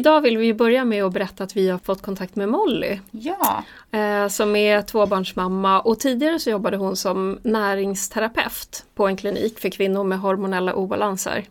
[0.00, 2.98] Idag vill vi börja med att berätta att vi har fått kontakt med Molly.
[3.10, 3.64] Ja.
[3.90, 9.68] Eh, som är tvåbarnsmamma och tidigare så jobbade hon som näringsterapeut på en klinik för
[9.68, 11.44] kvinnor med hormonella obalanser.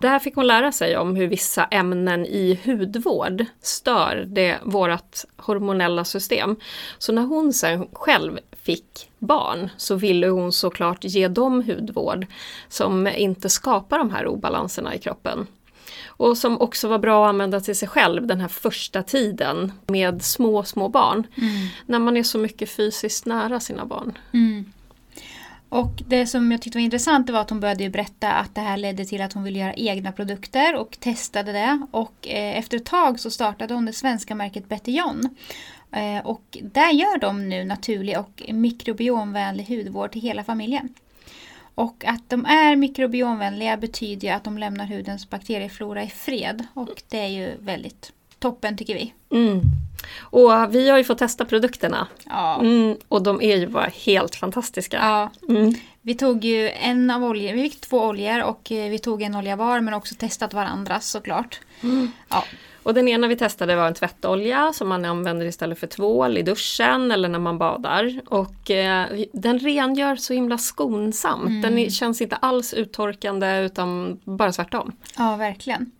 [0.00, 6.04] Där fick hon lära sig om hur vissa ämnen i hudvård stör det, vårt hormonella
[6.04, 6.56] system.
[6.98, 12.26] Så när hon sen själv fick barn så ville hon såklart ge dem hudvård
[12.68, 15.46] som inte skapar de här obalanserna i kroppen.
[16.20, 20.22] Och som också var bra att använda till sig själv den här första tiden med
[20.22, 21.26] små, små barn.
[21.36, 21.68] Mm.
[21.86, 24.18] När man är så mycket fysiskt nära sina barn.
[24.32, 24.72] Mm.
[25.68, 28.76] Och det som jag tyckte var intressant var att hon började berätta att det här
[28.76, 31.86] ledde till att hon ville göra egna produkter och testade det.
[31.90, 35.28] Och eh, efter ett tag så startade hon det svenska märket Betty John.
[35.92, 40.94] Eh, och där gör de nu naturlig och mikrobiomvänlig hudvård till hela familjen.
[41.74, 46.66] Och att de är mikrobiomvänliga betyder ju att de lämnar hudens bakterieflora i fred.
[46.74, 49.12] Och det är ju väldigt toppen tycker vi.
[49.32, 49.60] Mm.
[50.20, 52.06] Och vi har ju fått testa produkterna.
[52.26, 52.60] Ja.
[52.60, 54.96] Mm, och de är ju bara helt fantastiska.
[54.96, 55.30] ja.
[55.48, 55.74] Mm.
[56.02, 59.34] Vi tog ju en av oljor, vi fick två oljor och eh, vi tog en
[59.34, 61.60] olja var men också testat varandras såklart.
[62.28, 62.44] Ja.
[62.82, 66.42] Och den ena vi testade var en tvättolja som man använder istället för tvål i
[66.42, 68.20] duschen eller när man badar.
[68.26, 71.62] Och eh, den rengör så himla skonsamt.
[71.62, 74.92] Den är, känns inte alls uttorkande utan bara tvärtom.
[75.18, 75.90] ja, verkligen.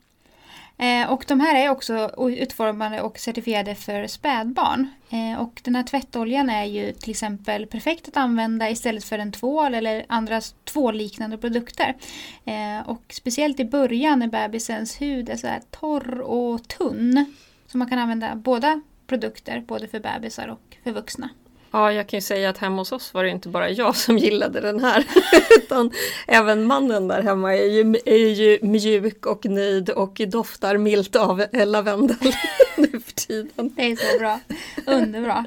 [0.81, 4.89] Eh, och de här är också utformade och certifierade för spädbarn.
[5.11, 9.33] Eh, och den här tvättoljan är ju till exempel perfekt att använda istället för en
[9.33, 11.97] tvål eller andra tvålliknande produkter.
[12.45, 17.35] Eh, och speciellt i början när bebisens hud är så här torr och tunn.
[17.67, 21.29] Så man kan använda båda produkter, både för bebisar och för vuxna.
[21.73, 24.19] Ja, jag kan ju säga att hemma hos oss var det inte bara jag som
[24.19, 25.05] gillade den här.
[25.57, 25.91] utan
[26.27, 31.45] även mannen där hemma är ju, är ju mjuk och nöjd och doftar milt av
[31.53, 32.17] lavendel
[32.77, 33.73] nu för tiden.
[33.77, 34.41] Det är så bra.
[34.87, 35.45] Underbra.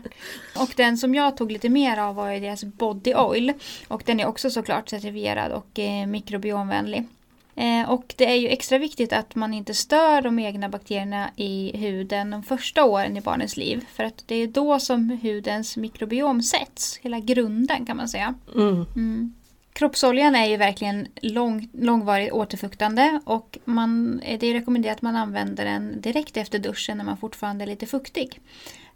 [0.55, 3.53] Och den som jag tog lite mer av var ju deras Body Oil.
[3.87, 7.07] Och den är också såklart certifierad och eh, mikrobiomvänlig.
[7.55, 11.77] Eh, och det är ju extra viktigt att man inte stör de egna bakterierna i
[11.77, 13.85] huden de första åren i barnets liv.
[13.93, 18.35] För att det är då som hudens mikrobiom sätts, hela grunden kan man säga.
[18.55, 18.85] Mm.
[18.95, 19.33] Mm.
[19.73, 25.15] Kroppsoljan är ju verkligen lång, långvarigt återfuktande och man, eh, det är rekommenderat att man
[25.15, 28.39] använder den direkt efter duschen när man fortfarande är lite fuktig.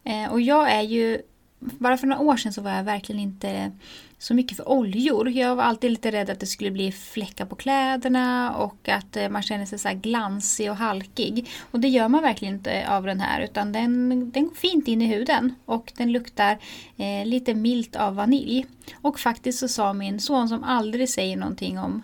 [0.03, 1.21] Eh, och jag är ju,
[1.59, 3.71] bara för några år sedan så var jag verkligen inte
[4.19, 5.29] så mycket för oljor.
[5.29, 9.29] Jag var alltid lite rädd att det skulle bli fläckar på kläderna och att eh,
[9.29, 11.49] man känner sig så här glansig och halkig.
[11.71, 15.01] Och det gör man verkligen inte av den här utan den, den går fint in
[15.01, 16.57] i huden och den luktar
[16.97, 18.65] eh, lite milt av vanilj.
[18.95, 22.03] Och faktiskt så sa min son som aldrig säger någonting om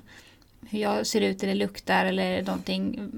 [0.69, 3.11] hur jag ser ut eller luktar eller någonting,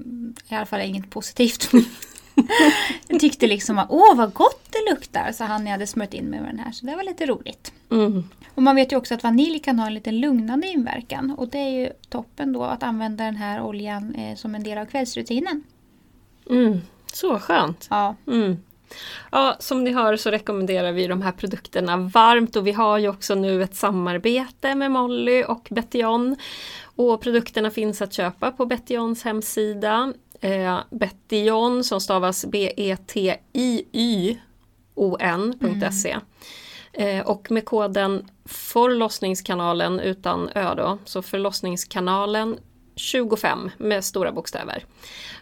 [0.48, 1.70] i alla fall inget positivt.
[3.08, 6.24] jag tyckte liksom att åh vad gott det luktar, så han jag hade smört in
[6.24, 6.72] mig med den här.
[6.72, 7.72] Så det var lite roligt.
[7.90, 8.24] Mm.
[8.54, 11.34] Och man vet ju också att vanilj kan ha en lite lugnande inverkan.
[11.38, 14.78] Och det är ju toppen då att använda den här oljan eh, som en del
[14.78, 15.62] av kvällsrutinen.
[16.50, 16.80] Mm.
[17.12, 17.86] Så skönt.
[17.90, 18.56] Ja, Mm.
[19.30, 23.08] Ja, som ni hör så rekommenderar vi de här produkterna varmt och vi har ju
[23.08, 26.36] också nu ett samarbete med Molly och Bettion.
[26.96, 30.12] Och produkterna finns att köpa på Bettions hemsida.
[30.46, 33.36] Eh, Bettion som stavas B-E-T-I-Y-O-N.se.
[36.92, 42.58] Eh, och med koden förlossningskanalen utan ö då, så förlossningskanalen
[42.96, 44.84] 25 med stora bokstäver.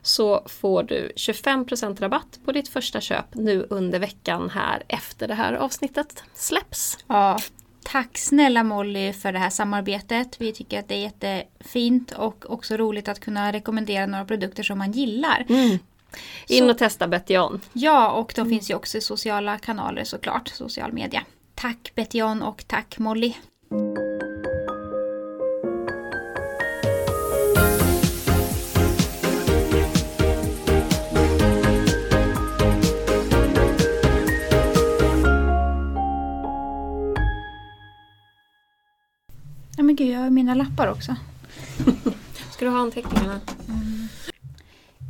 [0.03, 5.35] Så får du 25% rabatt på ditt första köp nu under veckan här efter det
[5.35, 6.99] här avsnittet släpps.
[7.07, 7.39] ja.
[7.85, 10.37] Tack snälla Molly för det här samarbetet.
[10.41, 14.79] Vi tycker att det är jättefint och också roligt att kunna rekommendera några produkter som
[14.79, 15.47] man gillar.
[16.49, 17.61] In och testa Bettion.
[17.73, 21.23] Ja, och de finns ju också i sociala kanaler såklart, social media.
[21.55, 23.35] Tack Betjon och tack Molly.
[39.77, 41.17] Ja men gud, jag har mina lappar också.
[42.53, 43.41] Ska du ha anteckningarna?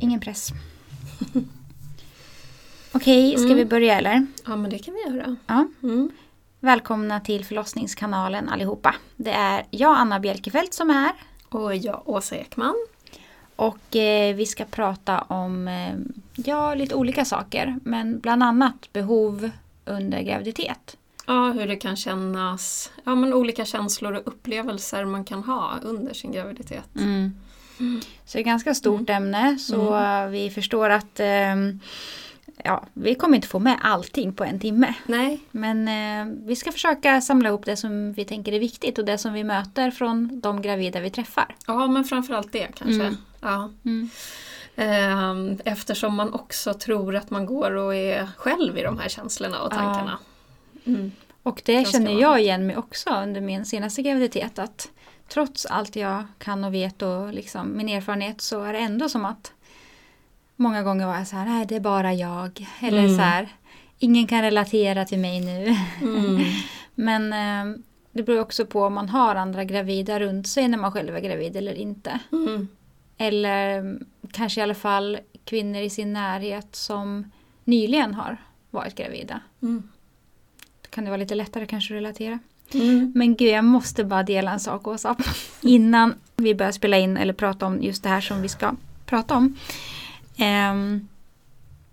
[0.01, 0.49] Ingen press.
[2.91, 4.25] Okej, ska vi börja eller?
[4.45, 5.35] Ja men det kan vi göra.
[5.47, 5.67] Ja.
[5.83, 6.11] Mm.
[6.59, 8.95] Välkomna till förlossningskanalen allihopa.
[9.15, 11.13] Det är jag, Anna Bjelkefelt, som är här.
[11.49, 12.75] Och jag, Åsa Ekman.
[13.55, 15.93] Och eh, vi ska prata om eh,
[16.35, 17.79] ja, lite olika saker.
[17.83, 19.49] Men bland annat behov
[19.85, 20.97] under graviditet.
[21.25, 22.91] Ja, hur det kan kännas.
[23.03, 26.89] Ja, men olika känslor och upplevelser man kan ha under sin graviditet.
[28.25, 29.97] Så det är ett ganska stort ämne så
[30.31, 31.79] vi förstår att ehm,
[32.63, 34.93] ja, vi kommer inte få med allting på en timme.
[35.05, 35.39] Nej.
[35.51, 39.17] Men eh, vi ska försöka samla ihop det som vi tänker är viktigt och det
[39.17, 41.55] som vi möter från de gravida vi träffar.
[41.67, 43.01] Ja, men framförallt det kanske.
[43.03, 43.17] Mm.
[43.41, 43.69] Ja.
[43.85, 44.09] Mm.
[44.75, 49.61] Ehm, Eftersom man också tror att man går och är själv i de här känslorna
[49.61, 50.09] och Ja.
[50.85, 51.11] Mm.
[51.43, 54.59] Och det Ganska känner jag igen mig också under min senaste graviditet.
[54.59, 54.89] Att
[55.27, 59.25] trots allt jag kan och vet och liksom min erfarenhet så är det ändå som
[59.25, 59.53] att
[60.55, 62.67] många gånger var jag så här, nej det är bara jag.
[62.81, 63.15] Eller Mm.
[63.15, 63.49] så här,
[63.99, 65.75] ingen kan relatera till mig nu.
[66.01, 66.43] Mm.
[66.95, 67.79] Men eh,
[68.11, 71.19] det beror också på om man har andra gravida runt sig när man själv är
[71.21, 72.19] gravid eller inte.
[72.31, 72.67] Mm.
[73.17, 77.31] Eller mm, kanske i alla fall kvinnor i sin närhet som
[77.63, 78.37] nyligen har
[78.69, 79.39] varit gravida.
[79.61, 79.89] Mm.
[80.95, 82.39] Kan det vara lite lättare kanske att relatera.
[82.73, 83.11] Mm.
[83.15, 85.15] Men gud, jag måste bara dela en sak Åsa.
[85.61, 88.71] Innan vi börjar spela in eller prata om just det här som vi ska
[89.05, 89.57] prata om.
[90.37, 91.07] Ehm,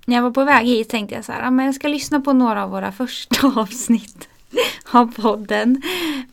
[0.06, 2.20] när jag var på väg hit tänkte jag så här, "Ja, men jag ska lyssna
[2.20, 4.28] på några av våra första avsnitt
[4.90, 5.82] av podden.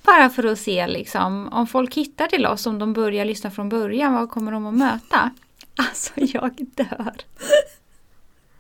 [0.04, 3.70] Bara för att se liksom, om folk hittar till oss, om de börjar lyssna från
[3.70, 5.30] början, vad kommer de att möta?
[5.76, 7.14] Alltså jag dör.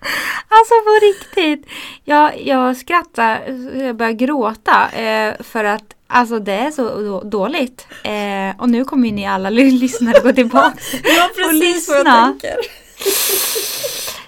[0.52, 1.66] Alltså på riktigt.
[2.06, 3.42] Jag, jag skrattar,
[3.80, 7.88] jag börjar gråta eh, för att alltså det är så då- dåligt.
[8.04, 10.74] Eh, och nu kommer ju ni alla ly- lyssnare gå tillbaka.
[11.04, 12.26] Ja, precis vad jag lyssna.
[12.42, 12.56] tänker.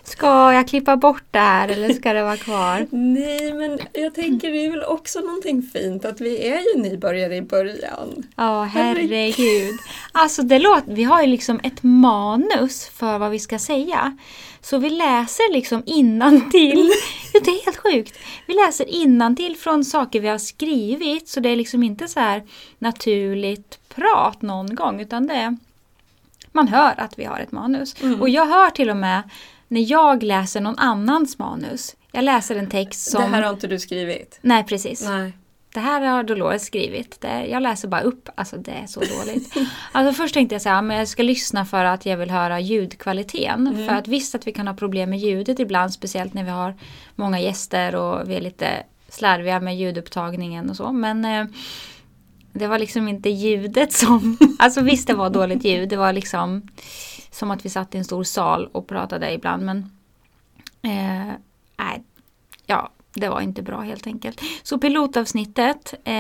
[0.04, 2.88] Ska jag klippa bort det här eller ska det vara kvar?
[2.92, 7.36] Nej, men jag tänker det är väl också någonting fint att vi är ju nybörjare
[7.36, 8.24] i början.
[8.36, 9.80] Ja, herregud.
[10.12, 14.18] Alltså det låter, vi har ju liksom ett manus för vad vi ska säga.
[14.62, 16.92] Så vi läser liksom innantill.
[17.34, 18.20] Ja, Det är helt sjukt.
[18.48, 21.30] Vi läser innantill från saker vi har skrivit.
[21.30, 22.44] Så det är liksom inte så här
[22.80, 25.02] naturligt prat någon gång.
[25.02, 25.58] Utan det är,
[26.52, 28.02] man hör att vi har ett manus.
[28.02, 28.22] Mm.
[28.22, 29.30] Och jag hör till och med
[29.68, 31.96] när jag läser någon annans manus.
[32.12, 33.22] Jag läser en text som...
[33.22, 34.40] Det här har inte du skrivit?
[34.42, 35.04] Nej, precis.
[35.04, 35.34] Nej.
[35.74, 37.22] Det här har Dolores skrivit.
[37.22, 38.30] Det, jag läser bara upp.
[38.36, 39.54] Alltså det är så dåligt.
[39.92, 42.60] Alltså först tänkte jag så här, men jag ska lyssna för att jag vill höra
[42.60, 43.88] ljudkvaliteten.
[43.88, 45.94] För att visst att vi kan ha problem med ljudet ibland.
[45.94, 46.76] Speciellt när vi har
[47.16, 50.92] många gäster och vi är lite slarviga med ljudupptagningen och så.
[50.92, 51.46] Men eh,
[52.54, 54.38] det var liksom inte ljudet som...
[54.60, 55.90] Alltså visst det var dåligt ljud.
[55.90, 56.68] Det var liksom
[57.32, 59.66] som att vi satt i en stor sal och pratade ibland.
[59.66, 59.78] Men
[60.82, 61.34] eh,
[61.78, 62.04] nej,
[62.66, 64.42] ja, det var inte bra helt enkelt.
[64.64, 66.14] Så pilotavsnittet eh,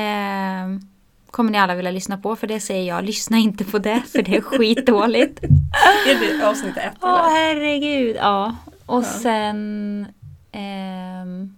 [1.31, 2.35] kommer ni alla vilja lyssna på.
[2.35, 5.43] För det säger jag, lyssna inte på det för det är skitdåligt.
[6.07, 7.29] Är det avsnitt ett Åh eller?
[7.35, 8.55] herregud, ja.
[8.85, 9.03] Och Ja.
[9.03, 10.05] sen...
[10.51, 11.55] ehm,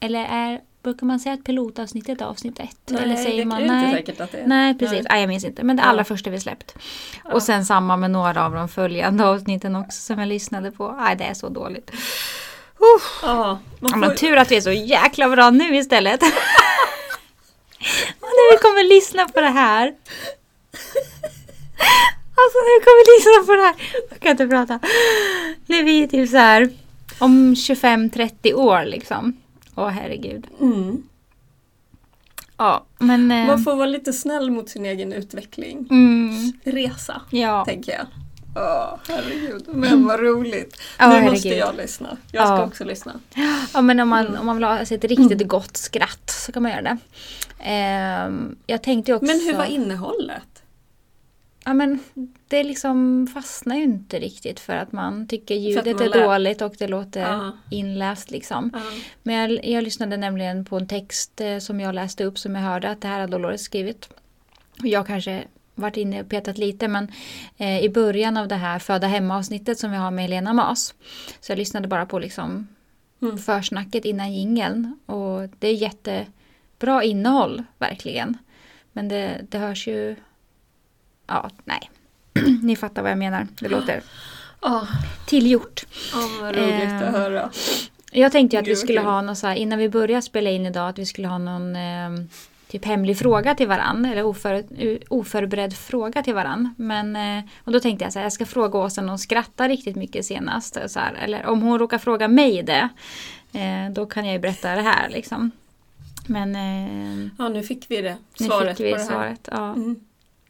[0.00, 2.76] eller är, brukar man säga att pilotavsnittet är avsnitt ett?
[2.86, 3.92] Nej, eller säger det man är inte nej?
[3.92, 4.46] säkert att det är.
[4.46, 5.06] Nej, precis.
[5.10, 5.20] Nej.
[5.20, 5.62] Jag minns inte.
[5.64, 5.88] Men det Ja.
[5.88, 6.74] allra första vi släppt.
[7.24, 7.32] Ja.
[7.32, 10.92] Och sen samma med några av de följande avsnitten också som jag lyssnade på.
[11.00, 11.90] Nej, det är så dåligt.
[12.80, 16.22] Man Ja, men får, tur att vi är så jäkla bra nu istället.
[18.20, 19.86] Och när vi kommer lyssna på det här.
[22.40, 23.74] Alltså när vi kommer lyssna på det här.
[24.10, 24.80] Jag kan inte prata.
[25.66, 26.70] När vi är typ så här
[27.18, 29.36] om 25-30 år liksom.
[29.74, 30.46] Åh herregud.
[30.60, 31.02] mm.
[32.56, 33.30] Ja, men...
[33.30, 35.86] eh, man får vara lite snäll mot sin egen utveckling.
[35.90, 37.64] mm, Resa, ja.
[37.64, 38.06] tänker jag.
[38.56, 39.64] Åh, herregud.
[39.68, 40.80] Men vad roligt.
[40.98, 41.32] Ja, nu herregud.
[41.32, 42.16] måste jag lyssna.
[42.32, 42.64] Jag ska Ja.
[42.66, 43.20] också lyssna.
[43.74, 46.72] Ja men om man, om man vill ha ett riktigt gott skratt så kan man
[46.72, 46.96] göra det.
[47.60, 49.26] Ehm, jag tänkte också...
[49.26, 50.42] Men hur var innehållet?
[51.64, 51.98] Ja men
[52.48, 56.74] det liksom fastnar ju inte riktigt för att man tycker ljudet man är dåligt och
[56.78, 57.52] det låter Ja.
[57.70, 58.70] inläst liksom.
[58.74, 58.80] Ja.
[59.22, 62.62] Men jag, jag lyssnade nämligen på en text eh, som jag läste upp som jag
[62.62, 64.08] hörde att det här har Dolores skrivit.
[64.82, 65.44] Jag kanske
[65.80, 67.12] varit inne och petat lite men
[67.56, 70.94] eh, i början av det här Föda hemma avsnittet som vi har med Helena Mas.
[71.40, 72.68] Så jag lyssnade bara på liksom
[73.22, 73.38] Mm.
[73.38, 78.38] försnacket innan jingeln och det är jättebra innehåll verkligen.
[78.92, 80.16] Men det, det hörs ju...
[81.26, 81.90] Ja, nej.
[82.62, 83.46] Ni fattar vad jag menar.
[83.60, 84.02] Det låter
[84.62, 84.84] Åh,
[85.26, 85.86] tillgjort.
[86.14, 87.50] åh, vad roligt Ehm, att höra.
[88.12, 89.06] Jag tänkte ju att Gud, vi skulle kul.
[89.08, 91.76] ha något så här, innan vi börjar spela in idag, att vi skulle ha någon
[91.76, 92.10] eh,
[92.70, 94.04] typ hemlig fråga till varann.
[94.04, 94.64] Eller oför,
[95.08, 96.74] oförberedd fråga till varann.
[96.78, 99.68] Men, eh, och då tänkte jag så här, jag ska fråga Åsa om hon skrattar
[99.68, 100.78] riktigt mycket senast.
[100.86, 102.88] Så här, eller om hon råkar fråga mig det.
[103.52, 105.50] Eh, då kan jag ju berätta det här liksom.
[106.26, 108.16] Men eh, Ja, nu fick vi det.
[108.40, 109.08] nu Svaret fick vi på det här.
[109.10, 109.48] svaret.
[109.52, 109.96] Ja, Mm.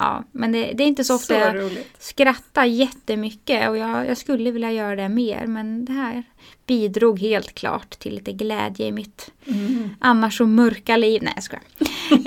[0.00, 0.24] Ja.
[0.32, 1.90] Men det, det är inte så ofta Så jag roligt.
[1.98, 5.46] skrattar jättemycket och jag, jag skulle vilja göra det mer.
[5.46, 6.22] Men det här
[6.66, 9.90] bidrog helt klart till lite glädje i mitt Mm.
[10.00, 11.22] annars så mörka liv.
[11.22, 11.64] Nej jag skojar.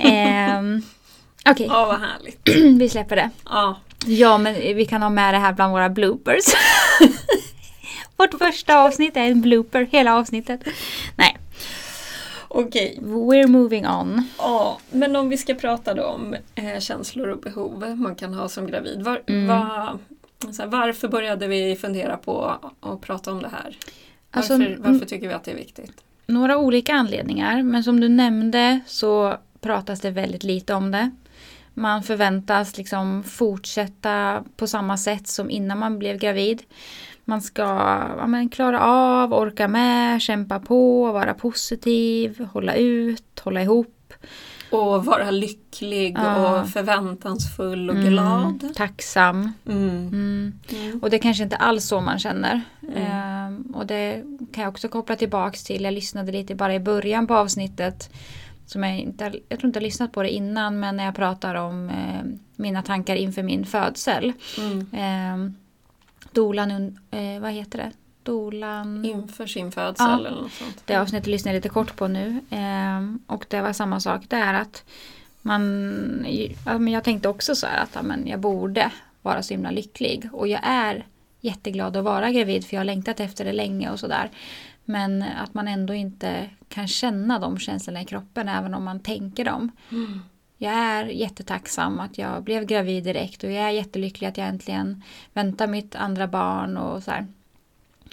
[0.00, 0.82] Ehm,
[1.50, 2.48] Okej, Ja, vad härligt.
[2.80, 3.30] vi släpper det.
[3.44, 3.80] Ja.
[4.06, 6.44] Ja, men vi kan ha med det här bland våra bloopers.
[8.16, 10.60] Vårt första avsnitt är en blooper, hela avsnittet.
[11.16, 11.36] Nej,
[12.54, 12.98] Okej.
[13.02, 14.22] we're moving on.
[14.38, 18.48] Ja, men om vi ska prata då om eh, känslor och behov man kan ha
[18.48, 19.02] som gravid.
[19.02, 19.46] Var, Mm.
[19.46, 19.98] va,
[20.52, 23.76] så här, varför började vi fundera på att prata om det här?
[24.30, 24.82] Alltså, Varför, mm.
[24.92, 25.92] varför tycker vi att det är viktigt?
[26.26, 31.10] Några olika anledningar, men som du nämnde så pratas det väldigt lite om det.
[31.74, 36.62] Man förväntas liksom fortsätta på samma sätt som innan man blev gravid.
[37.24, 37.62] Man ska
[38.18, 44.12] ja, men, klara av, orka med, kämpa på, vara positiv, hålla ut, hålla ihop.
[44.70, 46.60] Och vara lycklig Ja.
[46.60, 48.74] och förväntansfull och Mm, glad.
[48.74, 49.52] tacksam.
[49.66, 49.88] Mm.
[49.88, 50.52] Mm.
[50.72, 50.98] Mm.
[51.02, 52.60] Och det är kanske inte alls så man känner.
[52.82, 53.02] Mm.
[53.02, 55.84] Ehm, och det kan jag också koppla tillbaks till.
[55.84, 58.10] Jag lyssnade lite bara i början på avsnittet.
[58.66, 61.54] Som jag, inte, jag tror inte jag lyssnat på det innan men när jag pratar
[61.54, 62.24] om eh,
[62.56, 64.32] mina tankar inför min födsel.
[64.58, 65.54] Mm.
[66.34, 67.92] Eh, dolan, eh, vad heter det?
[68.22, 69.04] Dolan...
[69.04, 70.18] Inför sin födsel Ja.
[70.18, 70.82] eller något sånt.
[70.86, 72.40] Det avsnittet lyssnar jag lite kort på nu.
[72.50, 74.84] Ehm, och det var samma sak där att
[75.42, 76.26] man,
[76.66, 78.90] ja, men jag tänkte också så här att ja, men jag borde
[79.22, 80.28] vara så himla lycklig.
[80.32, 81.06] Och jag är
[81.40, 84.30] jätteglad att vara gravid för jag har längtat efter det länge och sådär.
[84.84, 89.44] Men att man ändå inte kan känna de känslorna i kroppen även om man tänker
[89.44, 89.70] dem.
[89.90, 90.20] Mm.
[90.64, 95.02] Jag är jättetacksam att jag blev gravid direkt och jag är jättelycklig att jag äntligen
[95.32, 97.26] väntar mitt andra barn och så här.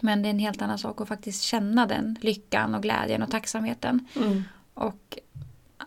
[0.01, 3.31] Men det är en helt annan sak att faktiskt känna den lyckan och glädjen och
[3.31, 4.07] tacksamheten.
[4.15, 4.43] Mm.
[4.73, 5.17] Och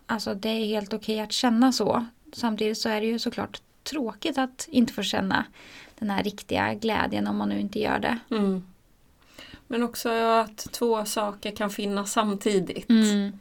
[0.07, 2.07] alltså det är helt okej att känna så.
[2.33, 5.45] Samtidigt så är det ju såklart tråkigt att inte få känna
[5.99, 8.19] den här riktiga glädjen om man nu inte gör det.
[8.31, 8.67] Mm.
[9.67, 12.91] Men också att två saker kan finnas samtidigt.
[12.91, 13.39] Mm.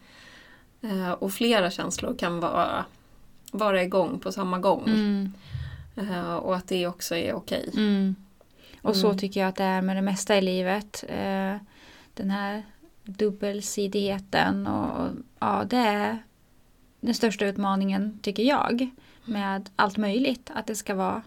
[0.81, 2.85] Eh, och flera känslor kan vara,
[3.53, 4.83] vara igång på samma gång.
[4.87, 5.33] Mm.
[5.95, 7.69] Eh, och att det också är okej.
[7.73, 8.15] Mm.
[8.81, 9.17] Och så Mm.
[9.17, 11.03] tycker jag att det är med det mesta i livet.
[11.09, 11.55] Eh,
[12.13, 12.63] den här
[13.03, 16.23] dubbelsidigheten och ja, det är
[16.99, 18.89] den största utmaningen tycker jag.
[19.25, 20.51] Med allt möjligt.
[20.53, 21.21] Att det ska vara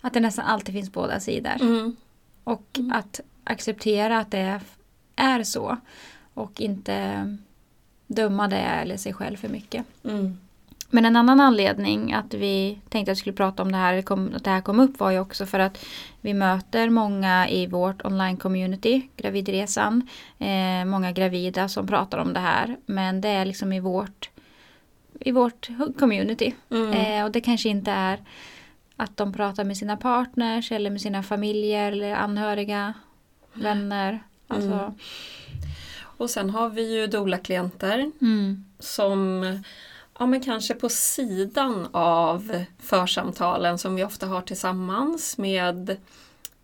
[0.00, 1.52] att det nästan alltid finns båda sidor.
[1.60, 1.96] Mm.
[2.44, 2.92] Och Mm.
[2.92, 4.60] att acceptera att det
[5.16, 5.76] är så.
[6.34, 7.36] Och inte
[8.06, 9.84] döma det eller sig själv för mycket.
[10.04, 10.38] Mm.
[10.90, 14.32] Men en annan anledning att vi tänkte att vi skulle prata om det här, kom,
[14.34, 15.84] att det här kom upp var ju också för att
[16.20, 20.08] vi möter många i vårt online-community, Gravidresan.
[20.38, 22.76] Eh, många gravida som pratar om det här.
[22.86, 24.30] Men det är liksom i vårt,
[25.20, 25.68] i vårt
[25.98, 26.54] community.
[26.70, 26.92] Mm.
[26.92, 28.18] Eh, och det kanske inte är
[28.96, 32.94] att de pratar med sina partners eller med sina familjer eller anhöriga,
[33.52, 34.22] vänner.
[34.48, 34.94] Alltså, Mm.
[36.18, 38.64] Och sen har vi ju doula-klienter mm.
[38.78, 39.44] som
[40.18, 45.90] ja, men kanske på sidan av församtalen som vi ofta har tillsammans med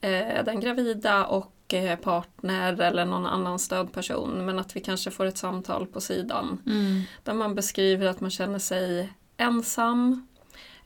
[0.00, 4.44] eh, den gravida och eh, partner eller någon annan stödperson.
[4.46, 7.02] Men att vi kanske får ett samtal på sidan Mm.
[7.22, 10.26] där man beskriver att man känner sig ensam,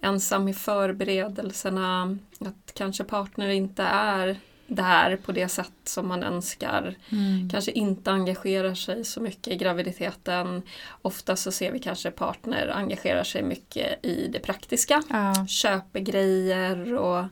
[0.01, 6.95] ensam i förberedelserna, att kanske partner inte är där på det sätt som man önskar
[7.13, 7.51] Mm.
[7.51, 10.63] kanske inte engagerar sig så mycket i graviditeten.
[11.03, 15.03] Ofta så ser vi kanske partner engagerar sig mycket i det praktiska.
[15.11, 15.47] Ja.
[15.49, 17.25] Köper grejer och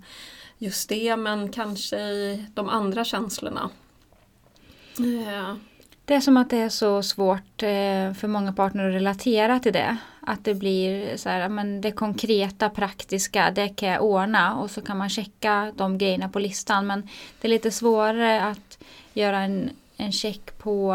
[0.58, 3.70] just det men kanske i de andra känslorna.
[5.26, 5.56] Ja.
[6.04, 9.72] Det är som att det är så svårt eh, för många partner att relatera till
[9.72, 9.96] det.
[10.26, 14.80] Att det blir så här, men det konkreta, praktiska, det kan jag ordna och så
[14.80, 16.86] kan man checka de grejerna på listan.
[16.86, 17.08] Men
[17.40, 18.78] det är lite svårare att
[19.14, 20.94] göra en, en check på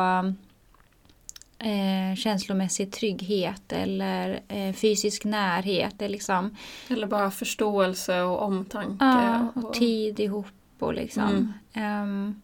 [1.60, 5.94] eh, känslomässig trygghet eller eh, fysisk närhet.
[6.00, 6.56] Det liksom,
[6.88, 9.06] Eller bara förståelse och omtanke.
[9.06, 10.46] ja, och tid ihop
[10.80, 11.24] och liksom.
[11.24, 11.54] Mm.
[11.74, 12.42] Ehm,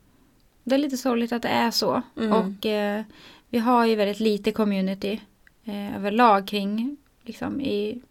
[0.63, 2.01] det är lite sorgligt att det är så.
[2.17, 2.33] Mm.
[2.33, 3.03] Och eh,
[3.49, 5.19] vi har ju väldigt lite community
[5.67, 8.01] eh, överlag kring liksom, i,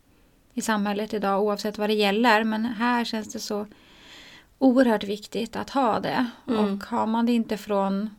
[0.55, 2.45] i samhället idag oavsett vad det gäller.
[2.45, 3.67] Men här känns det så
[4.59, 6.27] oerhört viktigt att ha det.
[6.49, 6.65] Mm.
[6.65, 8.11] Och har man det inte från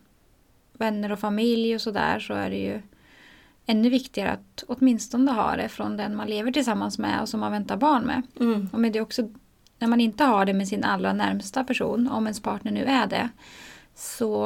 [0.74, 2.82] vänner och familj och sådär så är det ju
[3.65, 7.51] ännu viktigare att åtminstone ha det från den man lever tillsammans med och som man
[7.51, 8.22] väntar barn med.
[8.39, 8.70] Mm.
[8.74, 9.29] Och men det också
[9.79, 13.08] när man inte har det med sin allra närmsta person, om ens partner nu är
[13.08, 13.29] det,
[13.96, 14.44] så,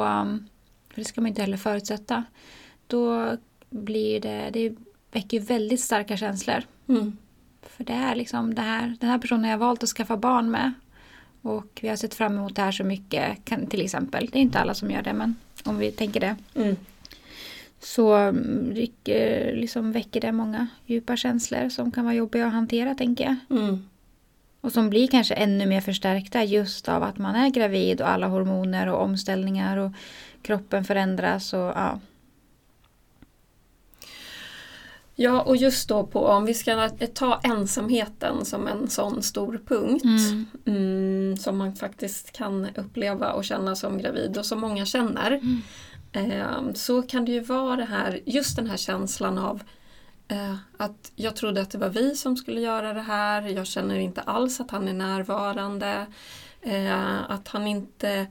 [0.88, 2.24] för det ska man inte heller förutsätta,
[2.86, 3.36] då
[3.72, 4.74] blir det, det
[5.12, 6.62] väcker ju väldigt starka känslor.
[6.88, 7.16] Mm.
[7.62, 10.50] För det är liksom det här, den här personen har jag valt att skaffa barn
[10.50, 10.72] med.
[11.42, 14.28] Och vi har sett fram emot det här så mycket, kan, till exempel.
[14.32, 16.36] Det är inte alla som gör det, men om vi tänker det.
[16.54, 16.76] Mm.
[17.80, 22.94] Så mm, rycker- liksom väcker det många djupa känslor som kan vara jobbiga att hantera,
[22.94, 23.60] tänker jag.
[23.60, 23.88] Mm.
[24.60, 28.26] Och som blir kanske ännu mer förstärkta just av att man är gravid och alla
[28.26, 29.92] hormoner och omställningar och
[30.42, 31.52] kroppen förändras.
[31.52, 32.00] Och, ja.
[35.22, 40.04] Ja, och just då på om vi ska ta ensamheten som en sån stor punkt
[40.04, 40.46] mm.
[40.66, 45.30] Mm, som man faktiskt kan uppleva och känna som gravid och som många känner.
[45.30, 45.62] Mm.
[46.12, 49.62] Eh, så kan det ju vara det här, just den här känslan av
[50.28, 53.98] eh, att jag trodde att det var vi som skulle göra det här, jag känner
[53.98, 56.06] inte alls att han är närvarande.
[56.60, 58.26] Eh, att han inte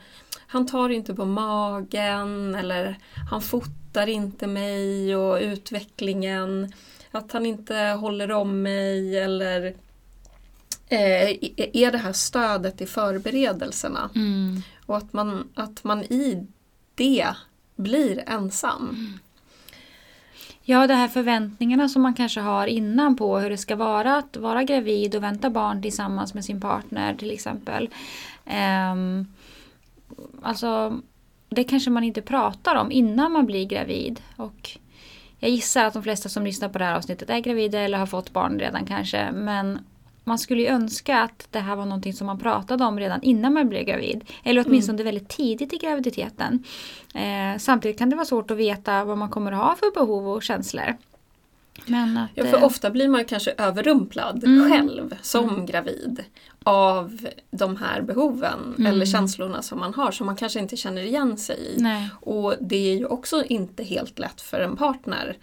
[0.51, 2.98] han tar inte på magen eller
[3.29, 6.74] han fotar inte mig och utvecklingen.
[7.12, 9.65] Att han inte håller om mig eller
[10.89, 11.29] eh,
[11.74, 14.10] är det här stödet i förberedelserna.
[14.15, 14.62] Mm.
[14.86, 16.48] Och att man, att man i
[16.96, 17.27] det
[17.75, 18.89] blir ensam.
[18.89, 19.20] Mm.
[20.63, 24.38] Ja, de här förväntningarna som man kanske har innan på hur det ska vara att
[24.38, 27.89] vara gravid och vänta barn tillsammans med sin partner till exempel.
[28.93, 29.27] Um,
[30.41, 31.00] alltså,
[31.50, 34.22] det kanske man inte pratar om innan man blir gravid.
[34.36, 34.77] Och
[35.39, 38.06] jag gissar att de flesta som lyssnar på det här avsnittet är gravida eller har
[38.06, 39.32] fått barn redan kanske.
[39.32, 39.80] Men
[40.24, 43.53] man skulle ju önska att det här var någonting som man pratade om redan innan
[43.53, 44.24] man blev gravid.
[44.44, 45.06] Eller åtminstone mm.
[45.06, 46.63] väldigt tidigt i graviditeten.
[47.15, 50.30] Eh, samtidigt kan det vara svårt att veta vad man kommer att ha för behov
[50.30, 50.98] och känslor.
[51.80, 54.70] Att, ja, för eh, ofta blir man kanske överrumplad mm.
[54.70, 55.66] själv som mm.
[55.66, 56.24] gravid
[56.63, 58.86] av de här behoven mm.
[58.86, 61.82] eller känslorna som man har som man kanske inte känner igen sig i.
[61.82, 62.10] Nej.
[62.22, 65.38] Och det är ju också inte helt lätt för en partner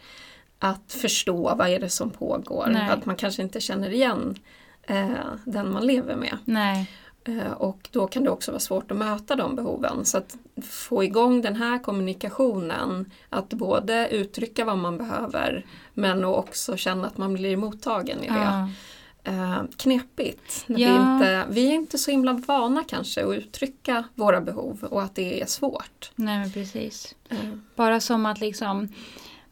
[0.58, 2.66] att förstå vad är det som pågår.
[2.70, 2.90] Nej.
[2.90, 4.38] Att man kanske inte känner igen
[4.82, 5.08] eh,
[5.44, 6.38] den man lever med.
[6.44, 6.90] Nej.
[7.28, 10.04] Eh, och då kan det också vara svårt att möta de behoven.
[10.04, 16.76] Så att få igång den här kommunikationen, att både uttrycka vad man behöver men också
[16.76, 18.34] känna att man blir mottagen i det.
[18.34, 18.68] Ja.
[19.24, 20.64] Eh, knepigt.
[20.66, 20.76] Ja.
[20.76, 25.14] Vi, inte, vi är inte så himla vana kanske att uttrycka våra behov och att
[25.14, 26.10] det är svårt.
[26.14, 27.14] Nej precis.
[27.28, 27.62] Mm.
[27.74, 28.88] Bara som att liksom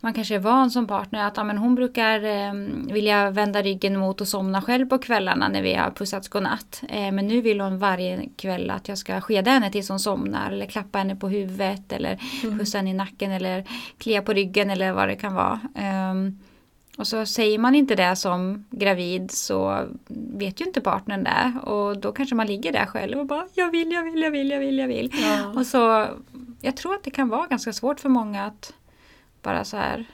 [0.00, 2.52] man kanske är van som partner att ja, men hon brukar eh,
[2.92, 6.82] vilja vända ryggen mot och somna själv på kvällarna när vi har pussats godnatt.
[6.88, 10.52] Eh, men nu vill hon varje kväll att jag ska skeda henne tills hon somnar
[10.52, 12.58] eller klappa henne på huvudet eller mm.
[12.58, 13.64] pussa henne i nacken eller
[13.98, 15.60] klia på ryggen eller vad det kan vara.
[15.74, 16.14] Eh,
[16.98, 21.70] och så säger man inte det som gravid så vet ju inte partnern det.
[21.70, 24.50] Och då kanske man ligger där själv och bara jag vill, jag vill, jag vill,
[24.50, 25.12] jag vill, jag vill.
[25.12, 25.46] Ja.
[25.60, 26.06] Och så,
[26.60, 28.72] jag tror att det kan vara ganska svårt för många att
[29.46, 30.06] bara så här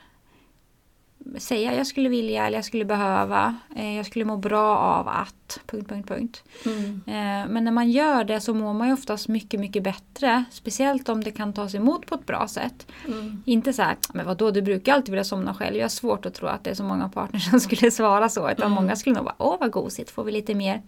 [1.38, 3.56] säga jag skulle vilja eller jag skulle behöva.
[3.76, 5.60] Eh, jag skulle må bra av att...
[5.66, 6.44] Punkt, punkt, punkt.
[6.66, 7.02] Mm.
[7.06, 10.44] Eh, men när man gör det så mår man ju oftast mycket, mycket bättre.
[10.50, 12.86] Speciellt om det kan tas emot på ett bra sätt.
[13.06, 13.42] Mm.
[13.46, 15.76] Inte så här, men vadå du brukar alltid vilja somna själv.
[15.76, 18.50] Jag har svårt att tro att det är så många partners som skulle svara så.
[18.50, 18.74] Utan mm.
[18.74, 20.82] många skulle nog bara, åh vad gosigt, får vi lite mer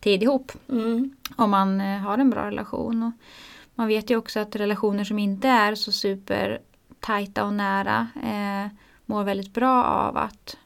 [0.00, 0.52] tid ihop.
[0.68, 1.10] Mm.
[1.36, 3.02] Om man eh, har en bra relation.
[3.02, 3.12] Och
[3.74, 6.60] man vet ju också att relationer som inte är så super
[7.00, 8.72] tajta och nära eh,
[9.06, 10.56] mår väldigt bra av att,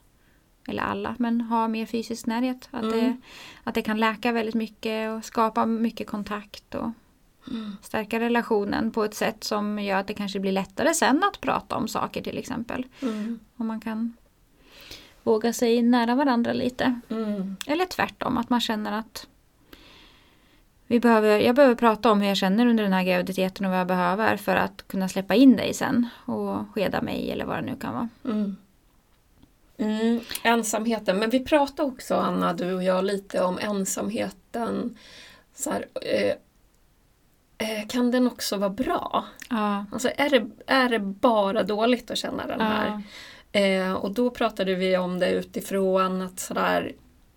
[0.67, 2.69] eller alla, men ha mer fysisk närhet.
[2.71, 2.99] Att, mm.
[2.99, 3.17] det,
[3.63, 6.89] att det kan läka väldigt mycket och skapa mycket kontakt och
[7.47, 7.77] mm.
[7.81, 11.75] stärka relationen på ett sätt som gör att det kanske blir lättare sen att prata
[11.75, 12.85] om saker till exempel.
[13.01, 13.39] Mm.
[13.55, 14.13] Om man kan
[15.23, 16.99] våga sig nära varandra lite.
[17.09, 17.55] Mm.
[17.67, 19.27] Eller tvärtom, att man känner att
[20.91, 23.79] vi behöver, jag behöver prata om hur jag känner under den här graviditeten och vad
[23.79, 27.61] jag behöver för att kunna släppa in dig sen och skeda mig eller vad det
[27.61, 28.09] nu kan vara.
[28.25, 28.55] Mm.
[29.77, 34.97] Mm, ensamheten, men vi pratade också Anna, du och jag, lite om ensamheten.
[35.55, 36.33] Så här, eh,
[37.57, 39.25] eh, kan den också vara bra?
[39.49, 39.85] Ja.
[39.91, 43.01] Alltså är det, är det bara dåligt att känna den här?
[43.51, 46.93] Eh, och då pratade vi om det utifrån att sådär,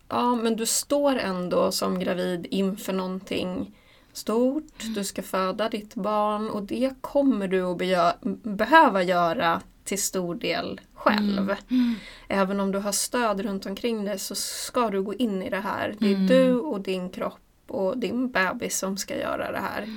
[0.08, 3.74] ja men du står ändå som gravid inför någonting
[4.12, 4.94] stort, mm.
[4.94, 10.80] du ska föda ditt barn och det kommer du att behöva göra till stor del
[10.94, 11.50] själv.
[11.50, 11.56] Mm.
[11.70, 11.94] Mm.
[12.28, 15.60] Även om du har stöd runt omkring dig så ska du gå in i det
[15.60, 15.94] här.
[15.98, 16.26] Det är mm.
[16.26, 19.88] du och din kropp och din bebis som ska göra det här.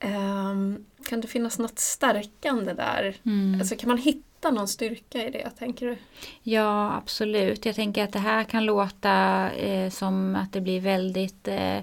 [0.00, 3.16] Um, kan det finnas något stärkande där?
[3.60, 5.96] Alltså kan man hitta hitta någon styrka i det, tänker du?
[6.42, 7.66] Ja, absolut.
[7.66, 11.76] Jag tänker att det här kan låta eh, som att det blir väldigt eh,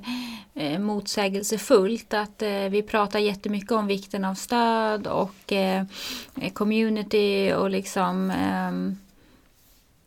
[0.54, 2.14] eh motsägelsefullt.
[2.14, 5.84] Att eh, vi pratar jättemycket om vikten av stöd och eh,
[6.54, 8.98] community och liksom ehm,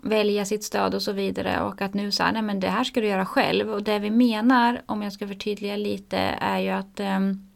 [0.02, 2.84] välja sitt stöd och så vidare och att nu så här, nej men det här
[2.84, 6.70] ska du göra själv och det vi menar om jag ska förtydliga lite är ju
[6.70, 7.47] att um,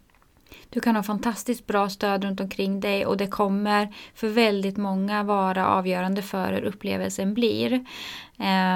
[0.73, 5.23] du kan ha fantastiskt bra stöd runt omkring dig och det kommer för väldigt många
[5.23, 7.87] vara avgörande för hur upplevelsen blir.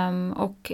[0.09, 0.73] Um, och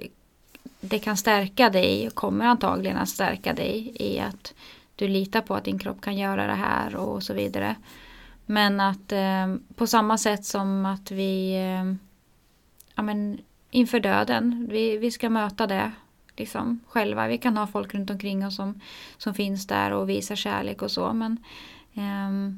[0.81, 4.55] det kan stärka dig och kommer antagligen att stärka dig i att
[4.97, 7.77] du litar på att din kropp kan göra det här och så vidare.
[8.47, 11.95] Men att eh, på samma sätt som att vi eh,
[12.95, 13.39] ja, men
[13.71, 15.93] inför döden, vi, vi ska möta det
[16.37, 17.29] liksom, själva.
[17.29, 18.81] Vi kan ha folk runt omkring oss som,
[19.19, 21.13] som finns där och visar kärlek och så.
[21.13, 21.39] Men
[21.95, 22.55] eh,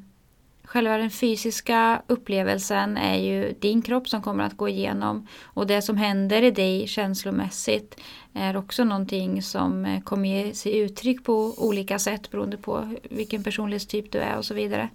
[0.63, 5.27] själva den fysiska upplevelsen är ju din kropp som kommer att gå igenom.
[5.43, 7.99] Och det som händer i dig känslomässigt
[8.33, 13.43] är också någonting som eh, kommer ge sig uttryck på olika sätt beroende på vilken
[13.43, 14.89] personlighetstyp du är och så vidare.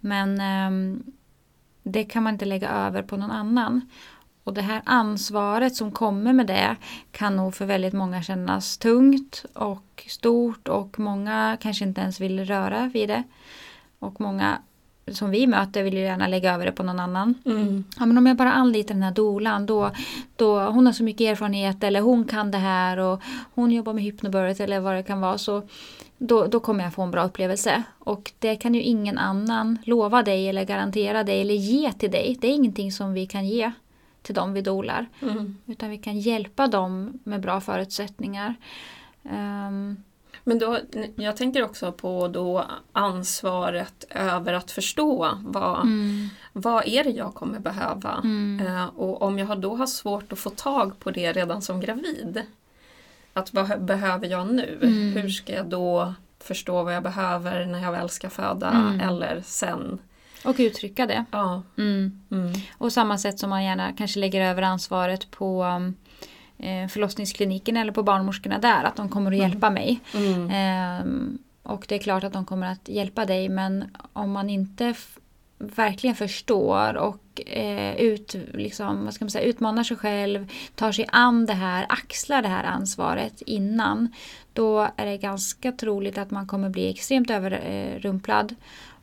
[0.00, 1.00] Men eh,
[1.82, 3.80] det kan man inte lägga över på någon annan.
[4.44, 6.76] Och det här ansvaret som kommer med det
[7.10, 12.44] kan nog för väldigt många kännas tungt och stort och många kanske inte ens vill
[12.44, 13.22] röra vid det.
[13.98, 14.58] Och många
[15.12, 17.34] som vi möter vill ju gärna lägga över det på någon annan.
[17.44, 17.84] Mm.
[17.98, 19.90] Ja, men om jag bara anlitar den här dolan då,
[20.36, 23.22] då hon har så mycket erfarenhet eller hon kan det här och
[23.54, 25.62] hon jobbar med hypnobirth eller vad det kan vara så
[26.18, 27.82] då, då kommer jag få en bra upplevelse.
[27.98, 32.38] Och det kan ju ingen annan lova dig eller garantera dig eller ge till dig.
[32.40, 33.72] Det är ingenting som vi kan ge
[34.24, 35.06] till dem vi dolar.
[35.22, 35.56] Mm.
[35.66, 38.54] Utan vi kan hjälpa dem med bra förutsättningar.
[39.22, 39.96] Um,
[40.44, 40.78] men då,
[41.16, 46.28] jag tänker också på då ansvaret över att förstå vad, mm.
[46.52, 48.20] vad är det jag kommer behöva.
[48.24, 48.66] Mm.
[48.66, 52.42] Uh, och om jag då har svårt att få tag på det redan som gravid.
[53.32, 54.78] Att vad behöver jag nu?
[54.82, 55.12] Mm.
[55.16, 59.00] Hur ska jag då förstå vad jag behöver när jag väl ska föda mm.
[59.00, 59.98] eller sen?
[60.44, 61.24] Och uttrycka det.
[61.30, 61.62] Ja.
[61.78, 62.20] Mm.
[62.30, 62.52] Mm.
[62.78, 65.64] Och samma sätt som man gärna kanske lägger över ansvaret på
[66.58, 68.84] eh, förlossningskliniken eller på barnmorskorna där.
[68.84, 69.50] Att de kommer att mm.
[69.50, 70.00] hjälpa mig.
[70.50, 71.06] Eh,
[71.62, 74.94] och det är klart att de kommer att hjälpa dig men om man inte
[75.58, 81.06] verkligen förstår och eh, ut, liksom, vad ska man säga, utmanar sig själv, tar sig
[81.12, 84.08] an det här, axlar det här ansvaret innan.
[84.52, 88.54] Då är det ganska troligt att man kommer bli extremt överrumplad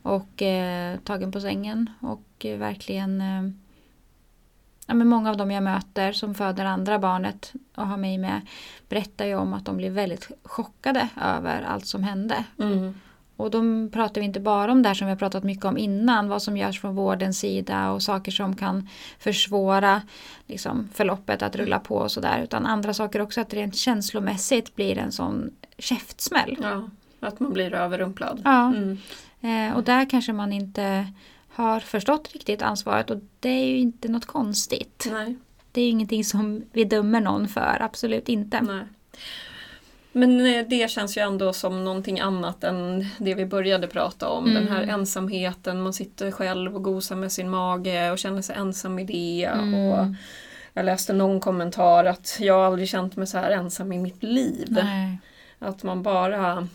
[0.02, 3.42] och eh, tagen på sängen och eh, verkligen eh,
[4.86, 8.40] ja, men många av dem jag möter som föder andra barnet och har mig med
[8.88, 12.44] berättar ju om att de blir väldigt chockade över allt som hände.
[12.58, 12.94] Mm.
[13.36, 13.62] Och då
[13.92, 16.42] pratar vi inte bara om det här som vi har pratat mycket om innan, vad
[16.42, 18.88] som görs från vårdens sida och saker som kan
[19.18, 20.02] försvåra
[20.46, 22.42] liksom, förloppet att rulla på och sådär.
[22.42, 26.58] Utan andra saker också, att rent känslomässigt blir en sån käftsmäll.
[26.62, 26.88] Ja,
[27.20, 28.40] att man blir överrumplad.
[28.44, 28.98] Ja, mm.
[29.42, 31.06] Eh, och där kanske man inte
[31.48, 35.08] har förstått riktigt ansvaret och det är ju inte något konstigt.
[35.12, 35.36] Nej.
[35.72, 38.60] Det är ju ingenting som vi dömer någon för, absolut inte.
[38.60, 38.84] Nej.
[40.12, 44.44] Men eh, det känns ju ändå som någonting annat än det vi började prata om.
[44.44, 44.54] Mm.
[44.54, 48.98] Den här ensamheten, man sitter själv och gosar med sin mage och känner sig ensam
[48.98, 49.44] i det.
[49.44, 49.74] Mm.
[49.74, 50.06] Och
[50.72, 54.66] jag läste någon kommentar att jag aldrig känt mig så här ensam i mitt liv.
[54.70, 55.18] Nej.
[55.58, 56.68] Att man bara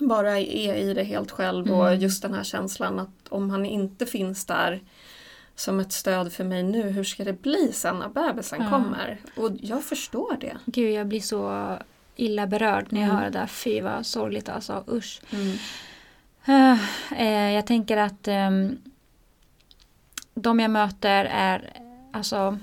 [0.00, 1.78] bara är i det helt själv mm.
[1.78, 4.80] och just den här känslan att om han inte finns där
[5.54, 8.70] som ett stöd för mig nu, hur ska det bli sen när bebisen ja.
[8.70, 9.18] kommer?
[9.36, 10.56] Och jag förstår det.
[10.64, 11.76] Gud, jag blir så
[12.16, 13.16] illa berörd när jag mm.
[13.16, 13.46] hör det där.
[13.46, 15.20] Fy vad sorgligt alltså, usch.
[15.30, 15.58] Mm.
[16.48, 16.80] Uh,
[17.20, 18.78] eh, jag tänker att um,
[20.34, 21.72] de jag möter är,
[22.12, 22.58] alltså,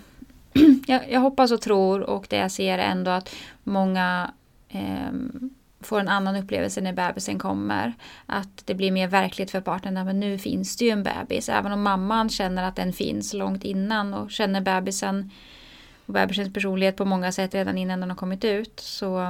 [0.87, 4.31] jag, jag, hoppas och tror och det jag ser är ändå att många
[4.73, 5.53] um,
[5.85, 7.93] får en annan upplevelse när bebisen kommer.
[8.25, 10.05] Att det blir mer verkligt för partnern.
[10.05, 11.49] Men nu finns det ju en bebis.
[11.49, 15.31] Även om mamman känner att den finns långt innan och känner bebisen
[16.05, 18.79] och bebisens personlighet på många sätt redan innan den har kommit ut.
[18.79, 19.21] Så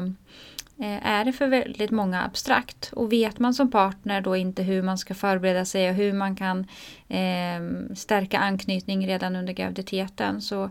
[0.79, 2.91] eh, är det för väldigt många abstrakt.
[2.93, 6.35] Och vet man som partner då inte hur man ska förbereda sig och hur man
[6.35, 6.67] kan
[7.07, 10.69] eh, stärka anknytning redan under graviditeten så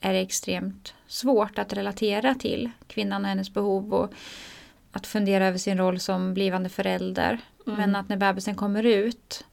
[0.00, 3.94] är det extremt svårt att relatera till kvinnan och hennes behov.
[3.94, 4.12] Och
[4.92, 7.38] att fundera över sin roll som blivande förälder.
[7.66, 7.78] Mm.
[7.78, 9.44] Men att när bebisen kommer ut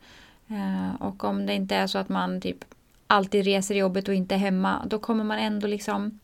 [0.47, 2.65] eh, och om det inte är så att man typ
[3.08, 6.19] alltid reser jobbet och inte är hemma, då kommer man ändå liksom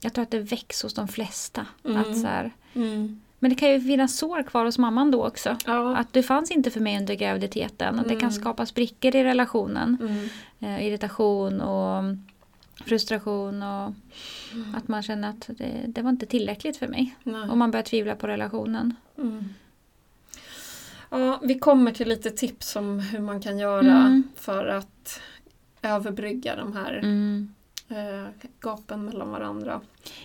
[0.00, 1.66] jag tror att det väcks hos de flesta.
[1.84, 1.96] Mm.
[1.96, 3.20] Att så här, mm.
[3.38, 5.56] Men det kan ju finnas sår kvar hos mamman då också.
[5.66, 5.96] Ja.
[5.96, 7.98] Att du fanns inte för mig under graviditeten.
[7.98, 8.32] Att det kan mm.
[8.32, 9.96] skapa sprickor i relationen.
[10.00, 10.28] Mm.
[10.60, 12.04] Eh, irritation och
[12.84, 13.92] frustration och
[14.52, 14.74] mm.
[14.74, 17.16] att man känner att det, det, var inte tillräckligt för mig.
[17.22, 17.50] Nej.
[17.50, 18.94] Och man börjar tvivla på relationen.
[19.18, 19.44] Mm.
[21.10, 24.22] Ja, vi kommer till lite tips om hur man kan göra mm.
[24.36, 25.20] för att
[25.82, 27.54] överbrygga de här mm.
[27.90, 29.80] Eh, gapen mellan varandra.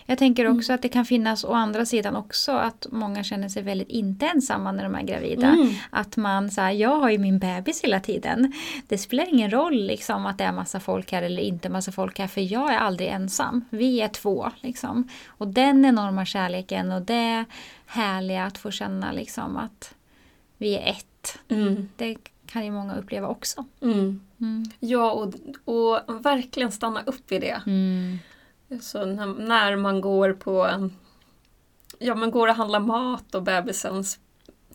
[0.06, 3.64] Jag tänker också att det kan finnas å andra sidan också att många känner sig
[3.64, 5.48] väldigt inte ensamma när de är gravida.
[5.48, 5.74] Mm.
[5.90, 8.54] Att man säger jag har ju min bebis hela tiden.
[8.88, 12.20] Det spelar ingen roll liksom att det är massa folk här eller inte massa folk
[12.20, 13.66] här för jag är aldrig ensam.
[13.70, 15.10] Vi är två liksom.
[15.28, 17.46] Och den enorma kärleken och det
[17.86, 19.96] härliga att få känna liksom att
[20.58, 21.40] vi är ett.
[21.48, 21.90] Mm.
[21.96, 23.66] Det kan ju många uppleva också.
[23.82, 24.22] Mm.
[24.40, 24.64] Mm.
[24.80, 25.34] Ja, och,
[25.66, 27.62] och verkligen stanna upp i det.
[27.68, 28.18] Mm.
[28.82, 30.90] Så när, när man går på
[32.00, 34.04] Ja men går och handlar mat och bebisen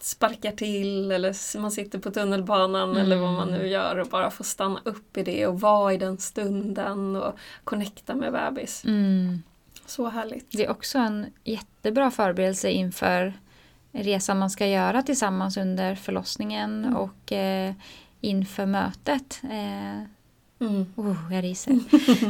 [0.01, 4.45] sparkar till eller man sitter på tunnelbanan eller vad man nu gör och bara får
[4.45, 8.85] stanna upp i det och vara i den stunden och connecta med bebis.
[8.85, 9.43] Mm.
[9.87, 10.47] Så härligt.
[10.53, 13.35] Det är också en jättebra förberedelse inför
[13.93, 16.97] resan man ska göra tillsammans under förlossningen Mm.
[16.97, 17.73] och eh,
[18.21, 19.41] inför mötet.
[19.51, 20.03] Eh,
[20.63, 20.87] Mm.
[20.97, 21.79] oh, jag ryser.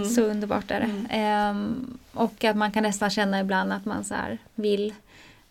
[0.14, 0.86] Så underbart är det.
[0.86, 1.06] Mm.
[1.10, 4.14] Ehm, och att man kan nästan känna ibland att man så
[4.54, 4.94] vill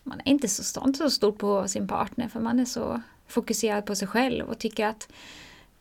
[0.02, 3.00] man är inte så, st- inte så stort på sin partner för man är så
[3.28, 5.08] fokuserad på sig själv och tycker att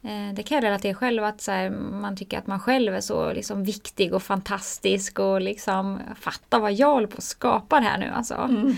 [0.03, 3.01] eh, det kan jag relatera själv att så här, man tycker att man själv är
[3.01, 7.97] så liksom viktig och fantastisk och liksom fatta vad jag håller på att skapa här
[7.97, 8.35] nu alltså.
[8.35, 8.75] Mm.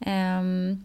[0.00, 0.84] Ehm,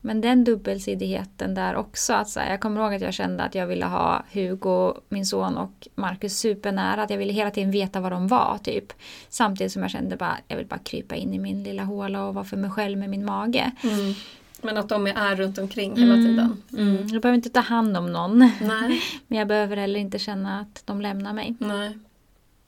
[0.00, 2.12] men den dubbelsidigheten där också.
[2.12, 5.26] Att så här, jag kommer ihåg att jag kände att jag ville ha Hugo, min
[5.26, 7.02] son och Marcus supernära.
[7.02, 8.58] Att jag ville hela tiden veta vad de var.
[8.62, 8.92] Typ.
[9.28, 12.34] Samtidigt som jag kände bara jag vill bara krypa in i min lilla håla och
[12.34, 13.70] vara för mig själv med min mage.
[13.82, 14.14] Mm.
[14.62, 16.62] Men att de är runt omkring hela tiden.
[16.72, 17.06] Mm.
[17.08, 18.38] Jag behöver inte ta hand om någon.
[18.60, 21.54] Nej, Men jag behöver heller inte känna att de lämnar mig.
[21.58, 21.98] nej.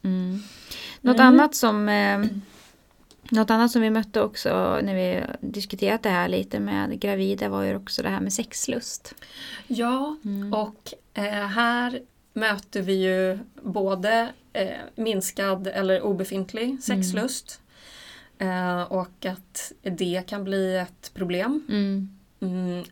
[0.03, 0.43] Mm.
[1.01, 1.27] Något, Mm.
[1.27, 2.21] annat som, eh,
[3.31, 7.62] något annat som vi mötte också när vi diskuterat det här lite med gravida var
[7.62, 9.14] ju också det här med sexlust.
[9.66, 10.53] Ja, Mm.
[10.55, 12.01] och eh, här
[12.33, 17.61] möter vi ju både eh, minskad eller obefintlig sexlust
[18.38, 21.62] eh, och att det kan bli ett problem.
[21.69, 22.19] Mm.
[22.40, 22.85] Mm,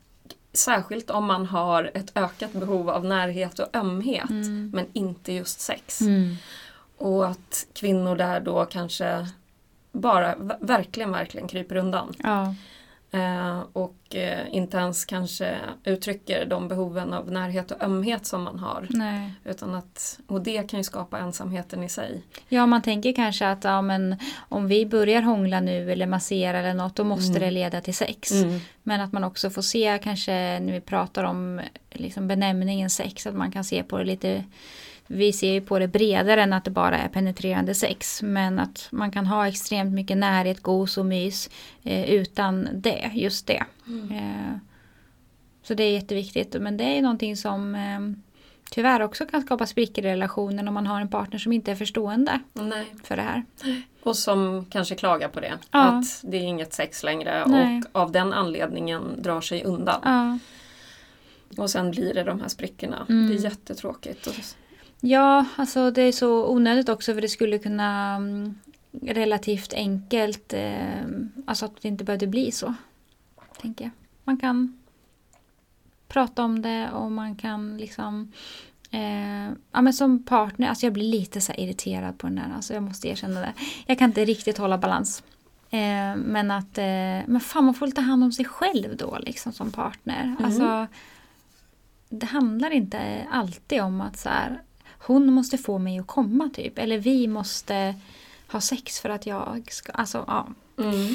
[0.52, 4.70] särskilt om man har ett ökat behov av närhet och ömhet Mm.
[4.74, 6.00] men inte just sex.
[6.00, 6.36] Mm.
[6.96, 9.28] Och att kvinnor där då kanske
[9.98, 12.14] bara verkligen, verkligen kryper undan.
[12.22, 12.54] Ja.
[13.10, 18.58] Eh, och eh, inte ens kanske uttrycker de behoven av närhet och ömhet som man
[18.58, 18.86] har.
[18.90, 19.32] Nej.
[19.44, 22.22] Utan att, och det kan ju skapa ensamheten i sig.
[22.48, 24.16] ja, man tänker kanske att ja, men,
[24.48, 27.40] om vi börjar hångla nu eller massera eller något då måste Mm.
[27.40, 28.30] det leda till sex.
[28.82, 33.34] Men att man också får se kanske när vi pratar om liksom benämningen sex att
[33.34, 34.44] man kan se på det lite
[35.10, 38.22] vi ser ju på det bredare än att det bara är penetrerande sex.
[38.22, 41.50] Men att man kan ha extremt mycket närhet, gos och mys
[41.82, 43.64] eh, utan det, just det.
[44.10, 44.56] Eh,
[45.62, 46.56] så det är jätteviktigt.
[46.60, 48.00] Men det är någonting som eh,
[48.70, 51.76] tyvärr också kan skapa sprickor i relationen om man har en partner som inte är
[51.76, 52.86] förstående Nej.
[53.02, 53.44] för det här.
[54.02, 55.58] Och som kanske klagar på det.
[55.70, 55.82] Ja.
[55.82, 57.82] Att det är inget sex längre Nej.
[57.92, 60.00] och av den anledningen drar sig undan.
[60.04, 60.38] Ja.
[61.62, 63.06] Och sen blir det de här sprickorna.
[63.08, 63.28] Mm.
[63.28, 64.28] Det är jättetråkigt.
[65.00, 68.54] Ja, alltså det är så onödigt också för det skulle kunna mm,
[69.02, 71.02] relativt enkelt, eh,
[71.46, 72.74] alltså att det inte behövde bli så.
[73.60, 73.92] Tänker jag.
[74.24, 74.78] Man kan
[76.08, 78.32] prata om det och man kan liksom
[78.90, 82.74] eh, ja men som partner, alltså jag blir lite så irriterad på den där, alltså
[82.74, 83.52] jag måste erkänna det.
[83.86, 85.22] Jag kan inte riktigt hålla balans.
[85.70, 86.84] Eh, men att, eh,
[87.26, 90.36] men fan man får väl ta hand om sig själv då liksom som partner.
[90.44, 90.86] Alltså,
[92.08, 94.62] det handlar inte alltid om att så här,
[94.98, 96.78] hon måste få mig att komma typ.
[96.78, 97.94] Eller vi måste
[98.52, 100.46] ha sex för att jag ska, alltså ja.
[100.78, 101.14] mm.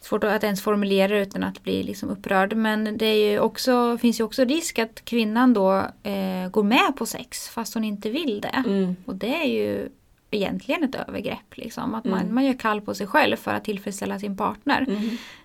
[0.00, 2.56] Svårt att ens formulera utan att bli liksom upprörd.
[2.56, 6.96] Men det är ju också, finns ju också risk att kvinnan då eh, går med
[6.96, 8.62] på sex fast hon inte vill det.
[8.66, 8.96] Mm.
[9.04, 9.88] Och det är ju
[10.30, 11.56] egentligen ett övergrepp.
[11.56, 11.94] Liksom.
[11.94, 12.34] Att man, Mm.
[12.34, 14.86] man gör kall på sig själv för att tillfredsställa sin partner.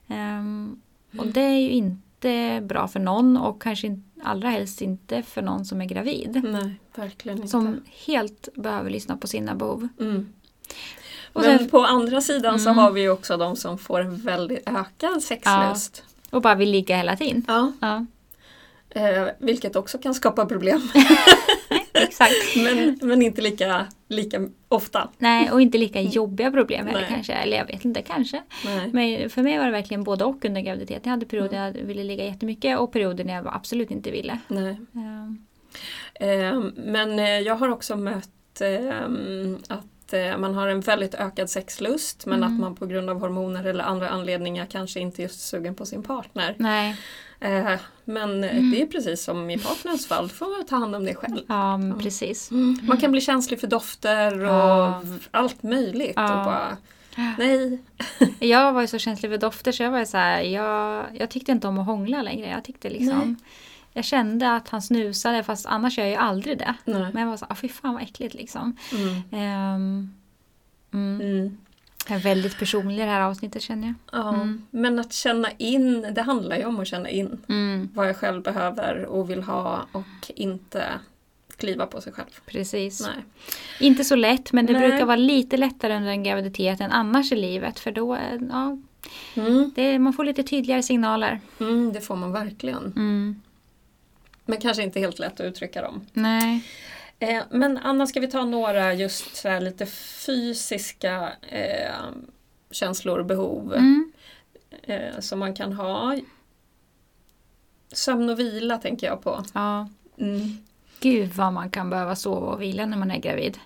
[0.07, 0.81] Ehm,
[1.17, 5.41] och det är ju inte bra för någon och kanske in, allra helst inte för
[5.41, 6.41] någon som är gravid.
[6.43, 7.49] Nej, verkligen inte.
[7.49, 9.87] Som helt behöver lyssna på sina behov.
[9.99, 10.33] Mm.
[11.33, 12.77] Och Men sen- på andra sidan så Mm.
[12.77, 16.03] har vi också de som får en väldigt ökad sexlust.
[16.29, 17.45] Och bara vill ligga hela tiden.
[17.47, 17.71] Ja.
[17.79, 18.05] Ja,
[18.95, 20.81] Eh, vilket också kan skapa problem.
[21.93, 22.55] exakt.
[22.55, 25.09] men, men inte lika, lika ofta.
[25.17, 27.33] Nej, och inte lika jobbiga problem heller kanske.
[27.33, 28.41] Eller jag vet inte, kanske.
[28.65, 28.89] Nej.
[28.93, 31.01] Men för mig var det verkligen både och under graviditeten.
[31.03, 34.37] Jag hade perioder jag ville ligga jättemycket och perioder när jag absolut inte ville.
[34.47, 34.77] Nej.
[34.95, 35.45] Ehm,
[36.13, 39.05] Eh, men eh, jag har också mött eh,
[39.67, 42.53] att man har en väldigt ökad sexlust men Mm.
[42.53, 45.85] att man på grund av hormoner eller andra anledningar kanske inte är just sugen på
[45.85, 46.55] sin partner.
[46.57, 46.95] nej.
[47.41, 48.71] Eh, men mm.
[48.71, 51.39] det är precis som i partners fall, då får man ta hand om det själv.
[51.47, 52.51] Ja, men precis.
[52.51, 52.79] Mm.
[52.83, 55.03] Man kan bli känslig för dofter och ja.
[55.31, 56.13] allt möjligt.
[56.15, 56.39] Ja.
[56.39, 56.77] Och bara,
[57.15, 57.79] Nej.
[58.39, 61.51] jag var ju så känslig för dofter så jag var så här, jag, jag tyckte
[61.51, 62.49] inte om att hångla längre.
[62.49, 63.37] Jag tyckte liksom
[63.93, 66.75] Jag kände att han snusade fast annars gör jag ju aldrig det.
[66.85, 67.09] Nej.
[67.13, 68.77] Men jag var så ah, fy fan vad äckligt liksom.
[68.91, 70.13] Mm.
[70.91, 71.57] Um,
[72.11, 73.95] är väldigt personlig det här avsnittet känner jag.
[74.21, 74.67] Ja, mm.
[74.71, 77.89] Men att känna in, det handlar ju om att känna in mm.
[77.93, 80.83] vad jag själv behöver och vill ha och inte
[81.57, 82.39] kliva på sig själv.
[82.45, 83.01] Precis.
[83.01, 83.25] Nej.
[83.79, 84.89] Inte så lätt men det Nej.
[84.89, 88.17] brukar vara lite lättare under en graviditet än annars i livet för då
[88.49, 88.77] ja,
[89.35, 89.71] mm.
[89.75, 91.39] det, man får lite tydligare signaler.
[91.59, 92.93] Mm, det får man verkligen.
[92.95, 93.41] Mm.
[94.45, 96.05] Men kanske inte helt lätt att uttrycka dem.
[96.13, 96.65] Nej.
[97.21, 99.85] Eh, men Anna, ska vi ta några just så lite
[100.25, 102.05] fysiska eh,
[102.71, 104.11] känslor och behov mm.
[104.83, 106.15] eh, som man kan ha?
[107.91, 109.43] Sömn och vila tänker jag på.
[109.53, 109.89] Ja.
[110.17, 110.57] Mm.
[110.99, 113.57] Gud vad man kan behöva sova och vila när man är gravid.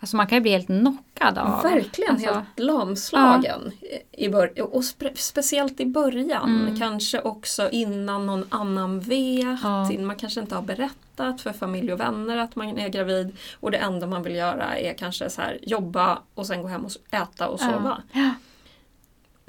[0.00, 1.62] Alltså man kan ju bli helt knockad av...
[1.62, 3.72] Verkligen, alltså, helt lamslagen.
[3.80, 3.98] Ja.
[4.12, 6.80] I bör och spe speciellt i början, mm.
[6.80, 9.58] kanske också innan någon annan vet.
[9.62, 9.90] Ja.
[9.98, 13.36] Man kanske inte har berättat för familj och vänner att man är gravid.
[13.60, 16.84] Och det enda man vill göra är kanske så här, jobba och sen gå hem
[16.84, 18.02] och äta och sova.
[18.12, 18.30] Ja.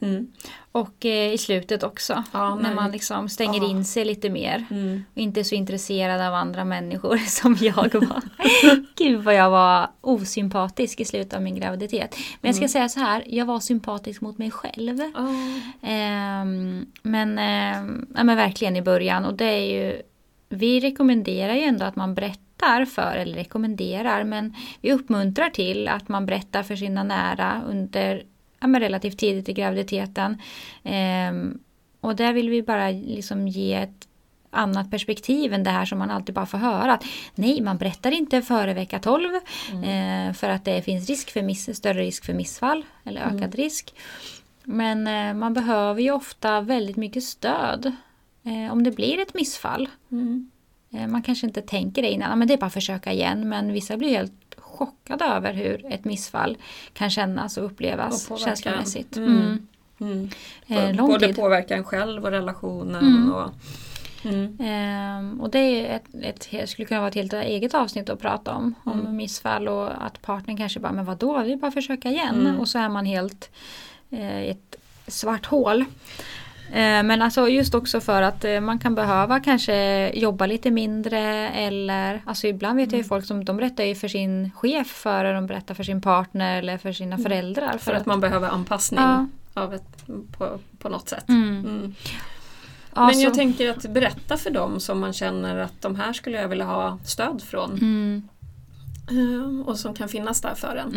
[0.01, 0.31] Mm.
[0.71, 2.23] Och eh, i slutet också.
[2.31, 3.69] Ja, när man liksom stänger ja.
[3.69, 4.65] in sig lite mer.
[4.69, 5.03] Mm.
[5.13, 8.21] Och inte är så intresserad av andra människor som jag var.
[8.95, 12.15] Gud vad jag var osympatisk i slutet av min graviditet.
[12.41, 12.69] Men jag ska mm.
[12.69, 14.99] säga så här, jag var sympatisk mot mig själv.
[15.01, 15.57] Oh.
[15.91, 16.45] Eh,
[17.01, 19.25] men, eh, ja, men verkligen i början.
[19.25, 20.01] Och det är ju,
[20.49, 26.09] vi rekommenderar ju ändå att man berättar för, eller rekommenderar, men vi uppmuntrar till att
[26.09, 28.23] man berättar för sina nära under
[28.59, 30.41] ja, relativt tidigt i graviditeten.
[30.83, 31.57] Eh,
[32.01, 34.07] och där vill vi bara liksom ge ett
[34.55, 36.99] annat perspektiv än det här som man alltid bara får höra.
[37.35, 39.29] nej, man berättar inte före vecka 12
[39.71, 40.27] mm.
[40.29, 43.51] eh, för att det finns risk för miss, större risk för missfall eller ökad mm.
[43.51, 43.93] risk.
[44.63, 47.91] Men eh, man behöver ju ofta väldigt mycket stöd
[48.45, 49.89] eh, om det blir ett missfall.
[50.11, 50.49] Mm.
[50.93, 53.49] Eh, man kanske inte tänker det innan, men det är bara att försöka igen.
[53.49, 56.57] Men vissa blir helt chockad över hur ett missfall
[56.93, 59.17] kan kännas och upplevas och känslomässigt.
[59.17, 59.59] Mm.
[59.99, 60.29] Mm.
[60.67, 60.99] Mm.
[60.99, 61.35] Eh, Både tid.
[61.35, 63.05] påverka en själv och relationen.
[63.05, 63.33] Mm.
[63.33, 63.51] Och,
[64.65, 68.53] eh, och det är ett, ett, skulle kunna vara ett helt eget avsnitt att prata
[68.53, 68.75] om.
[68.83, 69.15] Om mm.
[69.15, 72.39] missfall och att partnern kanske bara, men vadå, vi bara försöka igen.
[72.39, 72.59] Mm.
[72.59, 73.49] Och så är man helt
[74.09, 74.75] eh, ett
[75.07, 75.85] svart hål.
[76.71, 81.19] Eh, men alltså just också för att eh, man kan behöva kanske jobba lite mindre
[81.49, 83.09] eller alltså ibland vet jag ju mm.
[83.09, 86.77] folk som de berättar ju för sin chef före de berättar för sin partner eller
[86.77, 87.23] för sina mm.
[87.23, 87.71] föräldrar.
[87.71, 89.27] För, för att, att, man behöver anpassning ja.
[89.53, 90.05] av ett,
[90.37, 91.29] på, på något sätt.
[91.29, 91.49] Mm.
[91.49, 91.95] Mm.
[92.95, 96.41] Men jag alltså- tänker att berätta för dem som man känner att de här skulle
[96.41, 97.71] jag vilja ha stöd från.
[97.71, 98.27] Mm.
[99.09, 100.95] Eh, och som kan finnas där för en.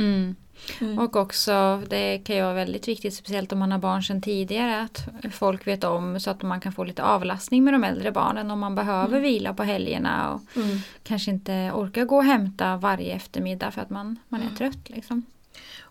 [0.81, 0.99] Mm.
[0.99, 4.83] Och också, det kan ju vara väldigt viktigt, speciellt om man har barn sedan tidigare,
[4.83, 8.51] att folk vet om så att man kan få lite avlastning med de äldre barnen
[8.51, 9.23] om man behöver mm.
[9.23, 10.79] vila på helgerna och mm.
[11.03, 14.57] kanske inte orkar gå och hämta varje eftermiddag för att man, man är mm.
[14.57, 14.91] trött.
[14.91, 15.23] Liksom.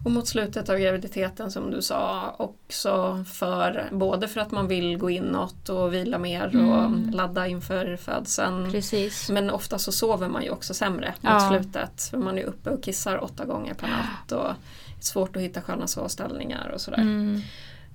[0.04, 4.98] Och mot slutet av graviditeten som du sa också för både för att man vill
[4.98, 6.70] gå inåt och vila mer mm.
[6.70, 8.72] och ladda inför födseln.
[8.72, 9.30] Precis.
[9.30, 11.34] Men ofta så sover man ju också sämre ja.
[11.34, 12.04] mot slutet.
[12.12, 14.54] För man är uppe och kissar åtta gånger per natt och
[14.98, 16.98] det är svårt att hitta sköna sovställningar och sådär.
[16.98, 17.42] Mm.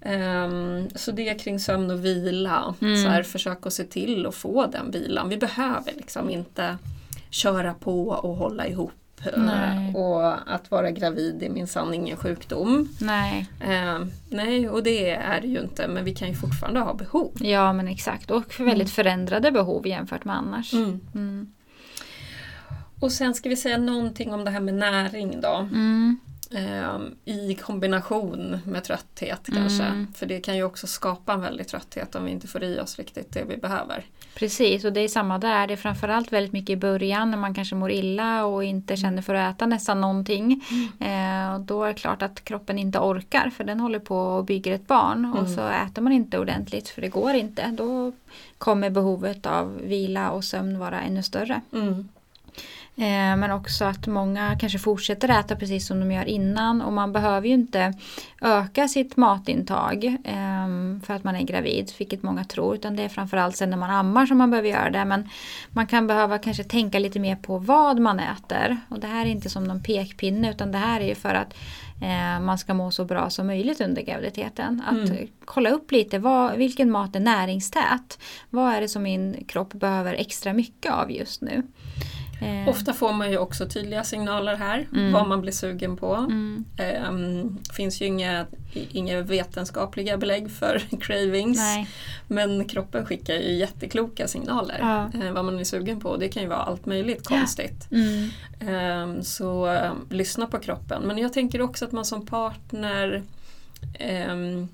[0.04, 2.74] Um, så det kring sömn och vila.
[2.80, 3.04] Mm.
[3.04, 5.28] Så här, försök att se till att få den vilan.
[5.28, 6.78] Vi behöver liksom inte
[7.30, 8.92] köra på och hålla ihop
[9.36, 9.94] Nej.
[9.94, 12.88] Och att vara gravid är minsann ingen sjukdom.
[13.00, 13.46] Nej.
[13.60, 17.32] Eh, nej, och det är det ju inte men vi kan ju fortfarande ha behov.
[17.40, 18.86] Ja men exakt och väldigt mm.
[18.86, 20.72] förändrade behov jämfört med annars.
[20.74, 21.00] Mm.
[21.14, 21.52] Mm.
[23.00, 25.54] Och sen ska vi säga någonting om det här med näring då.
[25.72, 26.18] Mm.
[26.54, 29.84] Ehm, I kombination med trötthet kanske.
[29.84, 30.12] Mm.
[30.14, 32.98] För det kan ju också skapa en väldig trötthet om vi inte får i oss
[32.98, 34.04] riktigt det vi behöver.
[34.34, 35.66] Precis och det är samma där.
[35.66, 39.22] Det är framförallt väldigt mycket i början när man kanske mår illa och inte känner
[39.22, 40.64] för att äta nästan någonting.
[40.70, 41.54] Mm.
[41.54, 44.72] Eh, då är det klart att kroppen inte orkar för den håller på och bygger
[44.72, 45.38] ett barn mm.
[45.38, 47.66] och så äter man inte ordentligt för det går inte.
[47.66, 48.12] Då
[48.58, 51.60] kommer behovet av vila och sömn vara ännu större.
[51.72, 52.08] Mm.
[52.96, 57.12] Eh, men också att många kanske fortsätter äta precis som de gör innan och man
[57.12, 57.94] behöver ju inte
[58.40, 63.08] öka sitt matintag eh, för att man är gravid, vilket många tror, utan det är
[63.08, 65.04] framförallt sen när man ammar som man behöver göra det.
[65.04, 65.28] Men
[65.70, 69.30] man kan behöva kanske tänka lite mer på vad man äter och det här är
[69.30, 71.54] inte som någon pekpinne utan det här är ju för att
[72.02, 74.82] eh, man ska må så bra som möjligt under graviditeten.
[74.86, 75.28] Att mm.
[75.44, 78.18] kolla upp lite vad, vilken mat är näringstät.
[78.50, 81.62] Vad är det som min kropp behöver extra mycket av just nu.
[82.42, 82.68] Eh.
[82.68, 85.12] Ofta får man ju också tydliga signaler här, mm.
[85.12, 86.14] vad man blir sugen på.
[86.14, 86.64] Mm.
[86.76, 91.58] Eh, finns ju inga, inga vetenskapliga belägg för cravings.
[91.58, 91.88] Nej.
[92.26, 95.20] Men kroppen skickar ju jättekloka signaler ja.
[95.20, 96.16] eh, vad man är sugen på.
[96.16, 97.86] Det kan ju vara allt möjligt konstigt.
[97.88, 97.96] Ja.
[97.96, 98.30] Mm.
[98.60, 101.02] Ehm, så ehm, lyssna på kroppen.
[101.02, 103.22] Men jag tänker också att man som partner
[103.98, 104.68] ehm,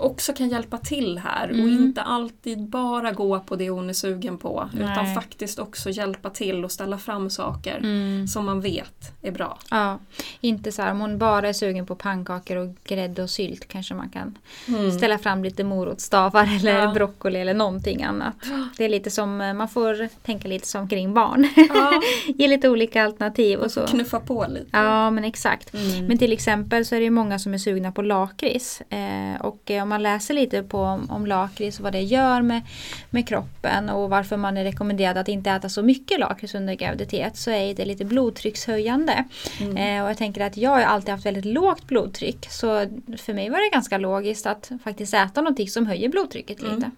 [0.00, 1.62] också kan hjälpa till här mm.
[1.62, 4.84] och inte alltid bara gå på det hon är sugen på Nej.
[4.84, 8.26] utan faktiskt också hjälpa till och ställa fram saker mm.
[8.26, 9.58] som man vet är bra.
[9.70, 9.98] Ja,
[10.40, 13.94] inte så här om hon bara är sugen på pannkakor och grädde och sylt kanske
[13.94, 14.38] man kan
[14.68, 14.92] mm.
[14.92, 16.92] ställa fram lite morotsstavar eller ja.
[16.92, 18.34] broccoli eller någonting annat.
[18.76, 21.48] Det är lite som, eh, man får tänka lite som kring barn.
[21.56, 22.00] Ja.
[22.38, 23.86] Ge lite olika alternativ och, så.
[23.86, 24.68] Knuffa på lite.
[24.72, 25.74] Ja men exakt.
[25.74, 26.06] Mm.
[26.06, 28.80] Men till exempel så är det många som är sugna på lakrits.
[28.80, 32.62] Eh, och eh, man läser lite på om, om lakrits och vad det gör med,
[33.10, 37.36] med kroppen och varför man är rekommenderad att inte äta så mycket lakrits under graviditet
[37.36, 39.24] så är det lite blodtryckshöjande.
[39.60, 39.76] Mm.
[39.76, 42.86] Eh, och jag tänker att jag har alltid haft väldigt lågt blodtryck så
[43.18, 46.74] för mig var det ganska logiskt att faktiskt äta någonting som höjer blodtrycket mm.
[46.74, 46.90] lite.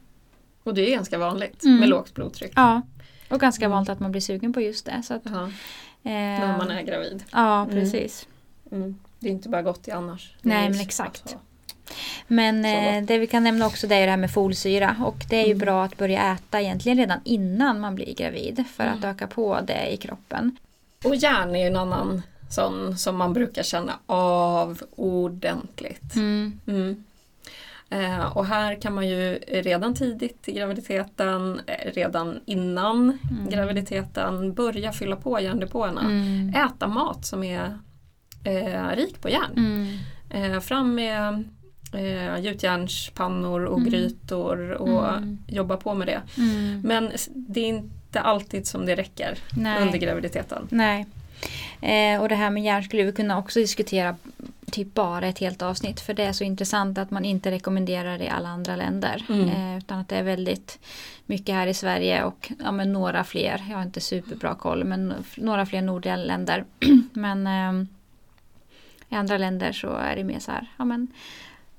[0.63, 1.81] Och det är ganska vanligt mm.
[1.81, 2.53] med lågt blodtryck.
[2.57, 2.83] Ja,
[3.29, 3.73] och ganska mm.
[3.73, 5.03] vanligt att man blir sugen på just det.
[5.05, 5.33] Så att, eh,
[6.03, 7.25] När man är gravid.
[7.33, 7.75] Ja, mm.
[7.75, 8.29] precis.
[8.73, 8.99] Mm.
[9.19, 10.35] Det är inte bara gott i annars.
[10.43, 11.23] Nej men exakt.
[11.23, 11.39] Alltså.
[12.27, 15.37] Men eh, det vi kan nämna också det är det här med folsyra och det
[15.37, 15.59] är ju mm.
[15.59, 18.99] bra att börja äta egentligen redan innan man blir gravid för mm.
[18.99, 20.57] att öka på det i kroppen.
[21.05, 26.15] Och järn är ju en annan sån som man brukar känna av ordentligt.
[26.15, 26.61] Mm.
[26.67, 27.05] Mm.
[27.91, 33.51] Eh, och här kan man ju redan tidigt i graviditeten, eh, redan innan mm.
[33.51, 36.01] graviditeten börja fylla på järndepåerna.
[36.01, 36.55] Mm.
[36.55, 37.79] Äta mat som är
[38.45, 39.89] eh, rik på järn.
[40.31, 41.45] Eh, fram med
[41.95, 43.91] eh, gjutjärnspannor och mm.
[43.91, 45.39] grytor och mm.
[45.47, 46.23] jobba på med det.
[46.39, 46.81] Mm.
[46.85, 49.83] Men det är inte alltid som det räcker Nej.
[49.83, 50.69] under graviditeten.
[50.71, 51.07] Nej.
[51.81, 54.17] Eh, och det här med järn skulle vi kunna också diskutera
[54.73, 58.25] typ bara ett helt avsnitt för det är så intressant att man inte rekommenderar det
[58.25, 59.25] i alla andra länder.
[59.29, 59.49] Mm.
[59.49, 60.79] Eh, utan att det är väldigt
[61.27, 65.15] mycket här i Sverige och ja, men några fler, jag har inte superbra koll, men
[65.37, 66.65] några fler nordliga länder.
[67.13, 67.87] men eh,
[69.09, 71.09] i andra länder så är det mer så här, ja men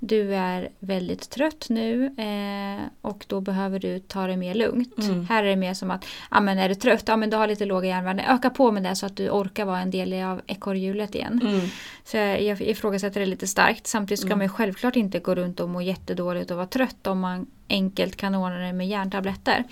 [0.06, 4.98] du är väldigt trött nu eh, och då behöver du ta det mer lugnt.
[4.98, 5.26] Mm.
[5.26, 7.48] Här är det mer som att, ja men är du trött, ja men du har
[7.48, 10.42] lite låga järnvärden, öka på med det så att du orkar vara en del av
[10.48, 11.40] ekorrhjulet igen.
[11.44, 11.68] Mm.
[12.04, 13.88] Så jag ifrågasätter det lite starkt.
[13.88, 14.40] Samtidigt ska mm.
[14.40, 18.36] man självklart inte gå runt och må jättedåligt och vara trött om man enkelt kan
[18.36, 19.64] ordna det med järntabletter.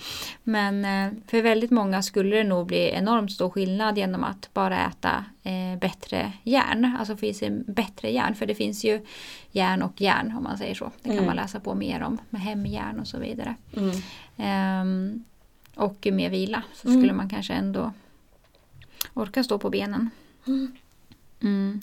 [0.42, 4.86] Men eh, för väldigt många skulle det nog bli enormt stor skillnad genom att bara
[4.86, 6.96] äta eh, bättre järn.
[6.98, 8.34] Alltså finns det bättre järn.
[8.34, 9.06] För det finns ju
[9.52, 10.90] järn och järn om man säger så.
[11.02, 11.26] Det kan mm.
[11.26, 13.54] man läsa på mer om med hemjärn och så vidare.
[13.76, 14.82] Mm.
[14.82, 15.24] Um,
[15.74, 17.16] och med vila så skulle mm.
[17.16, 17.92] man kanske ändå
[19.14, 20.10] orka stå på benen.
[20.46, 20.72] Mm.
[21.40, 21.80] mm.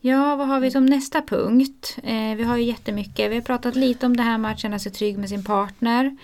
[0.00, 1.98] Ja, vad har vi som nästa punkt?
[2.02, 3.30] Eh, vi har ju jättemycket.
[3.30, 6.16] Vi har pratat lite om det här med att känna sig trygg med sin partner.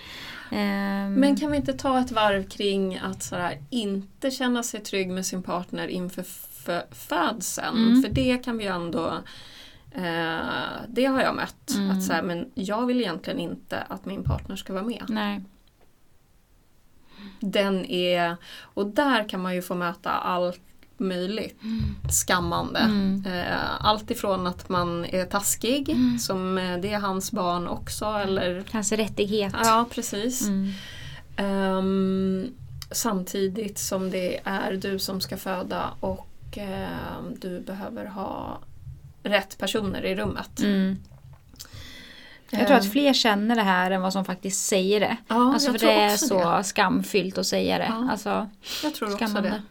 [0.51, 5.09] Eh, Men kan vi inte ta ett varv kring att sådär, inte känna sig trygg
[5.09, 6.25] med sin partner inför
[6.91, 7.77] födseln?
[7.77, 8.01] Mm.
[8.01, 9.17] För det kan vi ju ändå
[9.91, 10.39] eh,
[10.87, 11.71] det har jag mött.
[11.75, 11.91] Mm.
[11.91, 15.03] Att så men jag vill egentligen inte att min partner ska vara med.
[15.07, 15.41] Nej.
[17.39, 20.61] Den är, och där kan man ju få möta allt
[21.01, 21.95] möjligt mm.
[22.09, 22.79] skammande.
[22.79, 23.23] Mm.
[23.25, 26.19] Eh, allt ifrån att man är taskig, mm.
[26.19, 28.05] som eh, det är hans barn också.
[28.05, 29.53] Eller, Hans rättighet.
[29.63, 30.49] Ja, precis.
[31.37, 32.53] Um,
[32.91, 38.59] samtidigt som det är du som ska föda och uh, du behöver ha
[39.23, 40.59] rätt personer i rummet.
[40.59, 40.97] Mm.
[42.51, 42.91] Jag tror att ehm.
[42.91, 45.17] fler känner det här än vad som faktiskt säger det.
[45.27, 46.63] Ja, alltså för det är så det.
[46.63, 47.85] skamfyllt att säga det.
[47.89, 48.49] Ja, alltså,
[48.83, 49.61] jag tror också det.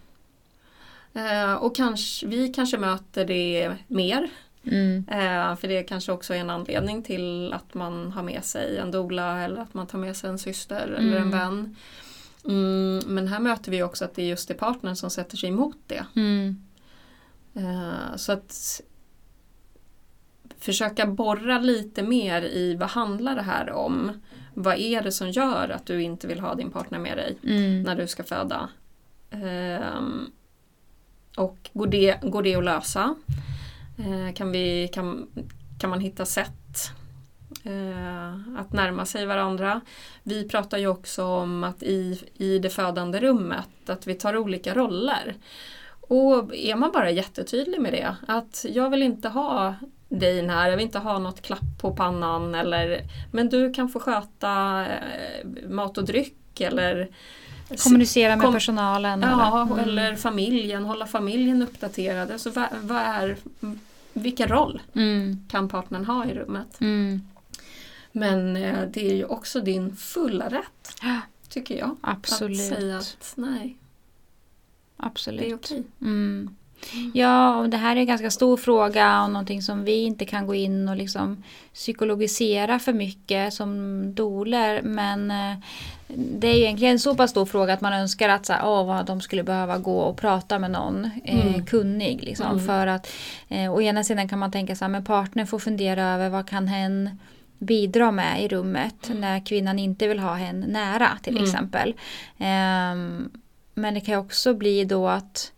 [1.15, 4.31] Eh, och kanske, vi kanske möter det mer.
[4.65, 5.05] Mm.
[5.09, 8.91] Eh, för det kanske också är en anledning till att man har med sig en
[8.91, 10.99] dola eller att man tar med sig en syster mm.
[10.99, 11.39] eller en mm.
[11.39, 11.77] vän.
[12.45, 15.49] Mm, men här möter vi också att det är just det partnern som sätter sig
[15.49, 16.05] emot det.
[16.17, 16.63] Mm.
[17.55, 18.81] Eh, så att
[20.59, 24.13] försöka borra lite mer i vad handlar det här om?
[24.55, 27.83] vad är det som gör att du inte vill ha din partner med dig Mm.
[27.83, 28.69] när du ska föda?
[29.31, 30.33] Ehm,
[31.37, 33.15] och går det, går det att lösa?
[33.99, 35.27] Eh, kan, vi, kan,
[35.79, 36.91] kan man hitta sätt
[37.65, 39.81] eh, att närma sig varandra?
[40.23, 44.75] Vi pratar ju också om att i, i det födande rummet att vi tar olika
[44.75, 45.35] roller.
[46.01, 49.75] Och är man bara jättetydlig med det, att jag vill inte ha
[50.09, 53.01] dig här, jag vill inte ha något klapp på pannan eller
[53.33, 57.09] men du kan få sköta eh, mat och dryck eller
[57.79, 59.21] Kommunicera med Kom- personalen.
[59.23, 59.73] Ja, eller?
[59.73, 59.89] Mm.
[59.89, 62.31] eller familjen, hålla familjen uppdaterad.
[62.31, 63.37] Alltså, vad, vad är,
[64.13, 65.45] vilken roll Mm.
[65.51, 66.81] kan partnern ha i rummet?
[66.81, 67.23] Mm.
[68.13, 71.01] Men eh, det är ju också din fulla rätt,
[71.49, 71.97] tycker jag.
[72.01, 72.73] Absolut.
[72.73, 73.77] Att säga att nej,
[74.97, 75.41] Absolut.
[75.41, 75.83] det är okej.
[76.01, 76.55] Mm.
[77.15, 80.47] Ja, och det här är en ganska stor fråga och någonting som vi inte kan
[80.47, 81.43] gå in och liksom
[81.75, 84.83] psykologisera för mycket som doler.
[84.83, 85.57] Men eh,
[86.17, 89.07] det är egentligen en så pass stor fråga att man önskar att så här, vad
[89.07, 91.67] de skulle behöva gå och prata med någon eh, Mm.
[91.67, 92.23] kunnig.
[92.23, 92.67] Liksom, Mm.
[92.67, 93.07] För att
[93.49, 96.49] eh, å ena sidan kan man tänka så här, men partnern får fundera över vad
[96.49, 97.19] kan hen
[97.59, 101.45] bidra med i rummet när kvinnan inte vill ha hen nära till Mm.
[101.45, 101.95] exempel.
[102.39, 103.31] Ehm,
[103.75, 105.53] men det kan ju också bli då att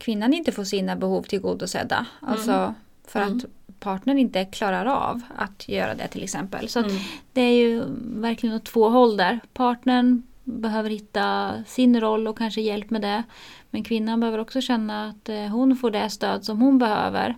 [0.00, 2.06] kvinnan inte får sina behov tillgodosedda.
[2.20, 2.74] Alltså
[3.08, 3.36] för Mm.
[3.36, 3.44] att
[3.80, 6.68] partnern inte klarar av att göra det till exempel.
[6.68, 6.92] Så Mm.
[7.32, 7.82] det är ju
[8.20, 9.40] verkligen åt två håll där.
[9.52, 13.22] Partnern behöver hitta sin roll och kanske hjälp med det.
[13.70, 17.36] Men kvinnan behöver också känna att eh, hon får det stöd som hon behöver.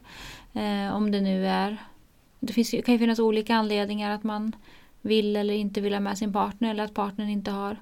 [0.53, 1.77] Eh, om det nu är...
[2.41, 4.53] Det finns, kan ju finnas olika anledningar att man
[5.03, 7.77] vill eller inte vill ha med sin partner eller att partnern inte har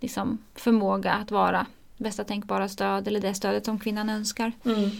[0.00, 4.52] liksom, förmåga att vara bästa tänkbara stöd eller det stödet som kvinnan önskar.
[4.64, 4.90] Mm.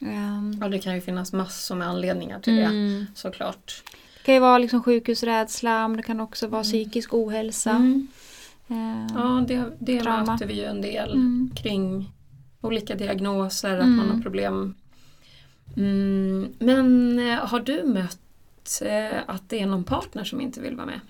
[0.00, 3.06] Ehm, Ja, det kan ju finnas massor med anledningar till det, mm.
[3.14, 3.82] såklart.
[4.16, 7.70] Det kan ju vara liksom sjukhusrädsla, men det kan också vara psykisk ohälsa.
[7.70, 8.06] Mm.
[8.68, 11.50] Ehm, Ja, det, det möter vi ju en del Mm.
[11.56, 12.12] kring
[12.60, 13.96] olika diagnoser, att Mm.
[13.96, 14.74] man har problem.
[15.76, 20.76] Mm, men eh, har du mött eh, att det är någon partner som inte vill
[20.76, 21.00] vara med?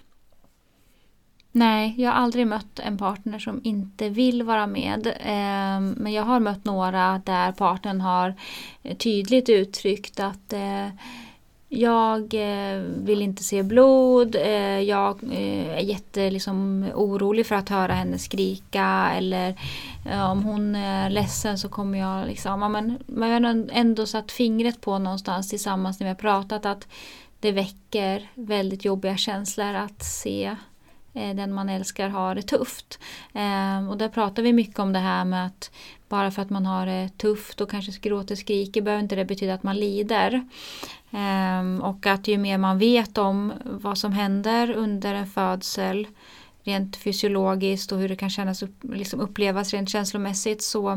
[1.52, 5.14] Nej, jag har aldrig mött en partner som inte vill vara med.
[5.20, 8.34] Ehm, men jag har mött några där partnern har
[8.82, 10.88] eh, tydligt uttryckt att eh,
[11.72, 17.68] jag eh, vill inte se blod, eh, jag eh, är jätte liksom, orolig för att
[17.68, 19.54] höra henne skrika eller
[20.32, 24.80] om hon är ledsen så kommer jag liksom, ja, men, jag har ändå satt fingret
[24.80, 26.86] på någonstans tillsammans när vi har pratat att
[27.40, 30.56] det väcker väldigt jobbiga känslor att se
[31.14, 32.98] Eh, den man älskar har det tufft.
[33.32, 35.70] Ehm, och där pratar vi mycket om det här med att
[36.08, 39.24] bara för att man har det tufft och kanske gråter och skriker behöver inte det
[39.24, 40.48] betyda att man lider.
[41.10, 46.06] Ehm, och att ju mer man vet om vad som händer under en födsel
[46.64, 50.90] rent fysiologiskt och hur det kan kännas upp, liksom upplevas rent känslomässigt så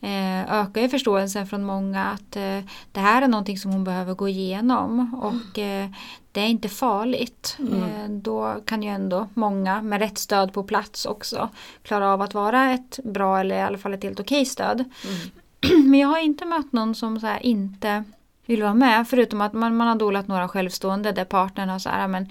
[0.00, 2.60] eh, ökar ju förståelsen från många att eh,
[2.92, 5.90] det här är någonting som hon behöver gå igenom och eh,
[6.32, 7.56] det är inte farligt.
[7.58, 7.82] Mm.
[7.82, 11.48] Eh, då kan ju ändå många med rätt stöd på plats också
[11.82, 14.84] klara av att vara ett bra eller i alla fall ett helt okej stöd.
[15.04, 15.84] Mm.
[15.90, 18.04] Men jag har inte mött någon som så inte
[18.48, 19.08] vill vara med.
[19.08, 22.26] Förutom att man, man har dolat några självstående där partnern har så här, men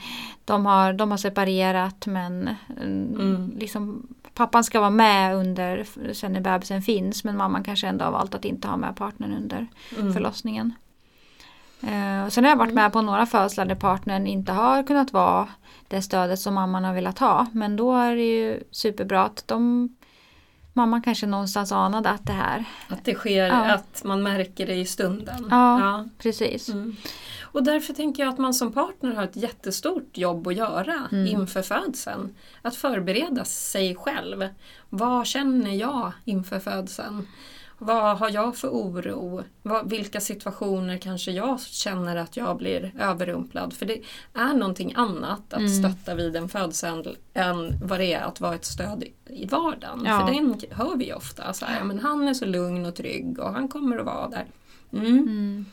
[0.46, 2.50] de har, de har separerat men
[2.82, 3.16] mm.
[3.20, 3.54] Mm.
[3.58, 8.12] liksom, pappan ska vara med under sen när bebisen finns men mamman kanske ändå har
[8.12, 9.68] valt att inte ha med partnern under
[10.00, 10.14] Mm.
[10.14, 10.74] förlossningen.
[11.82, 15.14] Eh, och sen har jag varit med på några födslar där partnern inte har kunnat
[15.14, 15.48] vara
[15.88, 17.46] det stödet som mamman har velat ha.
[17.52, 19.90] Men då är det ju superbra att de
[20.78, 23.74] Mamman kanske någonstans anade att det här, Att det sker, Ja.
[23.74, 25.48] att man märker det i stunden.
[25.50, 26.06] Ja.
[26.18, 26.70] precis.
[26.70, 26.96] Mm.
[27.42, 31.28] Och därför tänker jag att man som partner har ett jättestort jobb att göra Mm.
[31.28, 32.36] inför födseln.
[32.62, 34.48] Att förbereda sig själv.
[34.90, 37.28] Vad känner jag inför födseln?
[37.80, 39.44] Vad har jag för oro?
[39.86, 43.74] Vilka situationer kanske jag känner att jag blir överrumplad?
[43.74, 44.02] För det
[44.34, 45.70] är någonting annat att Mm.
[45.70, 50.04] stötta vid en födsel än vad det är att vara ett stöd i vardagen.
[50.06, 50.20] Ja.
[50.28, 51.54] För den hör vi ofta.
[51.54, 54.46] Så här, men han är så lugn och trygg och han kommer att vara där.
[54.94, 55.06] Mm.
[55.18, 55.66] Mm.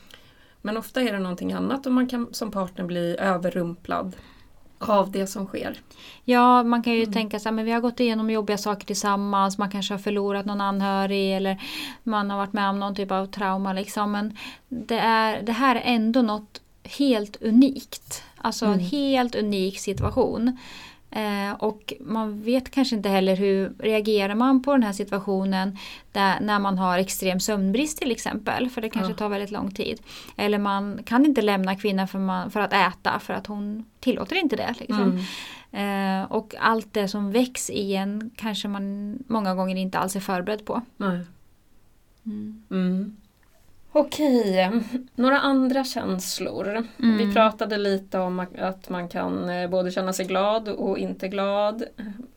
[0.61, 4.15] Men ofta är det någonting annat och man kan som partner bli överrumplad
[4.89, 5.79] av det som sker.
[6.23, 7.13] Ja, man kan ju Mm.
[7.13, 10.61] tänka här, men vi har gått igenom jobbiga saker tillsammans, man kanske har förlorat någon
[10.61, 11.61] anhörig eller
[12.03, 14.11] man har varit med om någon typ av trauma liksom.
[14.11, 14.37] Men
[14.69, 18.23] det, är, det här är ändå något helt unikt.
[18.37, 18.85] Alltså en Mm.
[18.85, 20.57] helt unik situation.
[21.11, 25.77] Eh, och man vet kanske inte heller hur reagerar man på den här situationen
[26.11, 28.69] där, när man har extrem sömnbrist till exempel.
[28.69, 29.17] För det kanske Ja.
[29.17, 30.01] tar väldigt lång tid.
[30.37, 34.35] Eller man kan inte lämna kvinnan för, man, för att äta för att hon tillåter
[34.35, 34.75] inte det.
[34.79, 35.19] Liksom.
[35.71, 36.21] Mm.
[36.21, 40.19] Eh, och allt det som väcks i en kanske man många gånger inte alls är
[40.19, 40.81] förberedd på.
[40.99, 41.25] Mm.
[42.71, 43.17] Mm.
[43.97, 44.71] Okej,
[45.15, 46.87] några andra känslor.
[46.99, 47.17] Mm.
[47.17, 51.83] Vi pratade lite om att man kan eh, både känna sig glad och inte glad.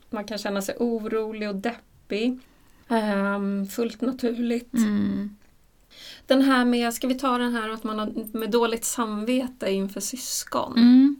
[0.09, 2.39] Man kan känna sig orolig och deppig.
[2.89, 4.73] Ehm, fullt naturligt.
[4.73, 5.35] Mm.
[6.25, 10.01] Den här med, ska vi ta den här att man har med dåligt samvete inför
[10.01, 10.73] syskon?
[10.77, 11.19] Mm.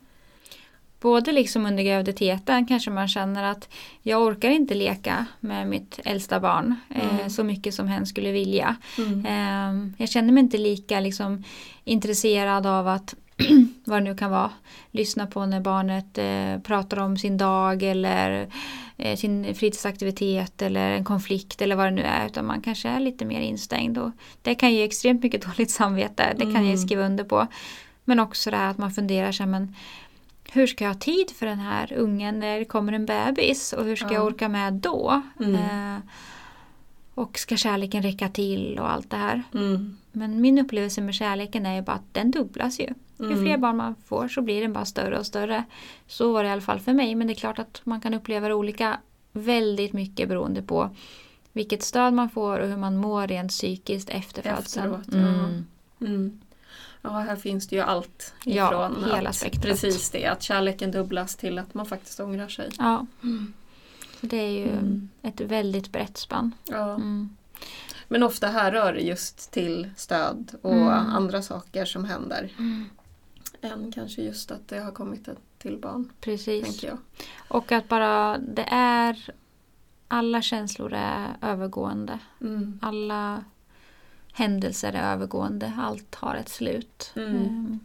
[1.01, 3.69] Både liksom under graviditeten kanske man känner att
[4.01, 7.29] jag orkar inte leka med mitt äldsta barn eh, Mm.
[7.29, 8.75] så mycket som hen skulle vilja.
[8.97, 9.25] Mm.
[9.25, 11.43] Eh, jag känner mig inte lika liksom,
[11.83, 13.15] intresserad av att
[13.85, 14.51] vad det nu kan vara,
[14.91, 18.47] lyssna på när barnet eh, pratar om sin dag eller
[18.97, 22.25] eh, sin fritidsaktivitet eller en konflikt eller vad det nu är.
[22.25, 23.97] Utan man kanske är lite mer instängd.
[23.97, 26.69] Och det kan ge extremt mycket dåligt samvete, det kan Mm.
[26.69, 27.47] jag skriva under på.
[28.05, 29.75] Men också det här att man funderar sig, men
[30.51, 33.85] hur ska jag ha tid för den här ungen när det kommer en bebis och
[33.85, 34.13] hur ska Ja.
[34.13, 35.21] jag orka med då?
[35.39, 35.55] Mm.
[35.95, 36.01] Eh,
[37.13, 39.43] och ska kärleken räcka till och allt det här.
[39.53, 39.97] Mm.
[40.11, 42.87] Men min upplevelse med kärleken är ju bara att den dubblas ju.
[43.19, 43.43] Ju Mm.
[43.45, 45.63] fler barn man får så blir den bara större och större.
[46.07, 47.15] Så var det i alla fall för mig.
[47.15, 48.99] Men det är klart att man kan uppleva det olika
[49.31, 50.89] väldigt mycket beroende på
[51.53, 54.93] vilket stöd man får och hur man mår rent psykiskt efter födseln.
[54.95, 55.21] Efteråt,
[55.99, 56.05] ja.
[56.07, 56.41] Mm.
[57.03, 57.15] Mm.
[57.15, 59.63] Ja, här finns det ju allt Ja, ifrån hela att, spektrat.
[59.63, 62.69] precis det, att kärleken dubblas till att man faktiskt ångrar sig.
[62.77, 63.05] Ja.
[64.19, 65.09] Så det är ju Mm.
[65.21, 66.51] ett väldigt brett spann.
[66.65, 66.95] Ja.
[66.95, 67.29] Mm.
[68.07, 70.87] Men ofta här rör det just till stöd och Mm.
[70.87, 72.49] andra saker som händer.
[73.61, 76.85] Än kanske just att det har kommit ett till barn, Precis.
[77.47, 79.29] Och att bara det är
[80.07, 82.19] alla känslor är övergående.
[82.41, 82.79] Mm.
[82.81, 83.43] alla
[84.39, 85.73] händelser är övergående.
[85.77, 87.11] Allt har ett slut.
[87.15, 87.35] Mm.
[87.35, 87.79] Ehm,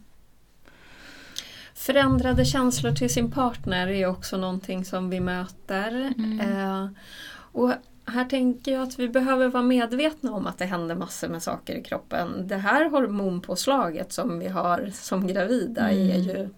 [1.73, 6.13] Förändrade känslor till sin partner är också någonting som vi möter.
[6.17, 6.39] Mm.
[6.39, 6.87] Eh,
[7.31, 7.71] och
[8.05, 11.75] här tänker jag att vi behöver vara medvetna om att det händer massor med saker
[11.75, 12.47] i kroppen.
[12.47, 16.09] Det här hormonpåslaget som vi har som gravida Mm.
[16.11, 16.49] är ju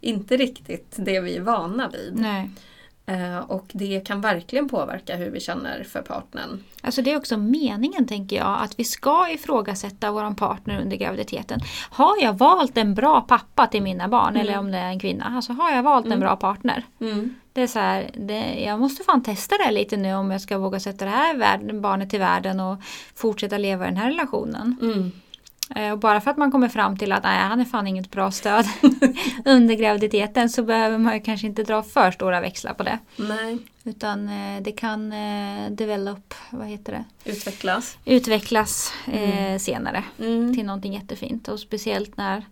[0.00, 2.12] inte riktigt det vi är vana vid.
[2.14, 2.50] Nej.
[3.08, 6.64] Eh, och det kan verkligen påverka hur vi känner för partnern.
[6.82, 11.60] Alltså det är också meningen tänker jag att vi ska ifrågasätta vår partner under graviditeten.
[11.90, 14.40] Har jag valt en bra pappa till mina barn Mm.
[14.40, 15.32] eller om det är en kvinna.
[15.36, 16.20] Alltså har jag valt en Mm.
[16.20, 16.82] bra partner.
[17.52, 20.58] Det är så här, det, jag måste fan testa det lite nu om jag ska
[20.58, 22.78] våga sätta det här världen, barnet till världen och
[23.14, 24.76] fortsätta leva i den här relationen.
[25.74, 28.10] Eh, Och bara för att man kommer fram till att nej, han är fan inget
[28.10, 28.66] bra stöd
[29.44, 32.98] under graviditeten så behöver man ju kanske inte dra för stora växlar på det.
[33.16, 37.30] Nej, Utan eh, det kan eh, develop, vad heter det?
[37.30, 37.98] utvecklas.
[38.04, 39.58] Utvecklas eh, Mm.
[39.58, 40.54] senare Mm.
[40.56, 41.48] till någonting jättefint.
[41.48, 42.44] Och speciellt när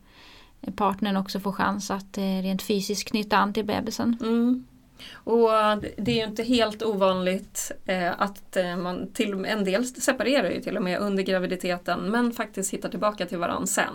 [0.77, 4.17] partnern också får chans att eh, rent fysiskt knyta an till bebisen.
[4.21, 4.65] Mm.
[5.13, 5.51] Och
[5.97, 10.61] det är ju inte helt ovanligt eh, att eh, man till en del separerar ju
[10.61, 13.95] till och med under graviditeten men faktiskt hittar tillbaka till varandra sen.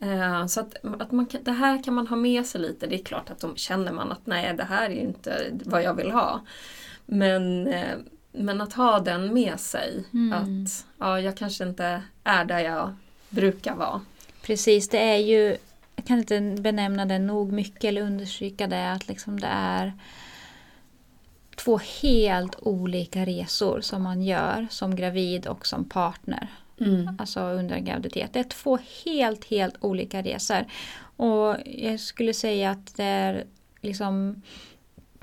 [0.00, 0.20] Mm.
[0.20, 2.86] Eh, så att, att man, det här kan man ha med sig lite.
[2.86, 5.82] Det är klart att de känner man att nej det här är ju inte vad
[5.82, 6.40] jag vill ha.
[7.06, 7.74] Men,
[8.32, 10.04] men att ha den med sig.
[10.12, 10.32] Mm.
[10.32, 12.94] Att ja, jag kanske inte är där jag
[13.28, 14.00] brukar vara.
[14.42, 15.56] Precis, det är ju,
[16.06, 19.92] jag kan inte benämna det nog mycket eller understryka det att liksom det är
[21.56, 26.48] två helt olika resor som man gör som gravid och som partner.
[27.18, 28.32] Alltså under en graviditet.
[28.32, 30.64] Det är två helt, helt olika resor.
[31.16, 33.44] Och jag skulle säga att det är
[33.80, 34.42] liksom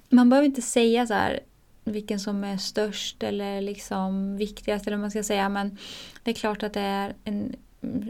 [0.10, 1.40] man behöver inte säga så här
[1.84, 5.78] vilken som är störst eller liksom viktigast eller vad man ska säga men
[6.24, 7.56] det är klart att det är en,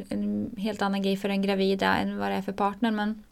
[0.10, 3.24] en helt annan grej för den gravida än vad det är för partnern men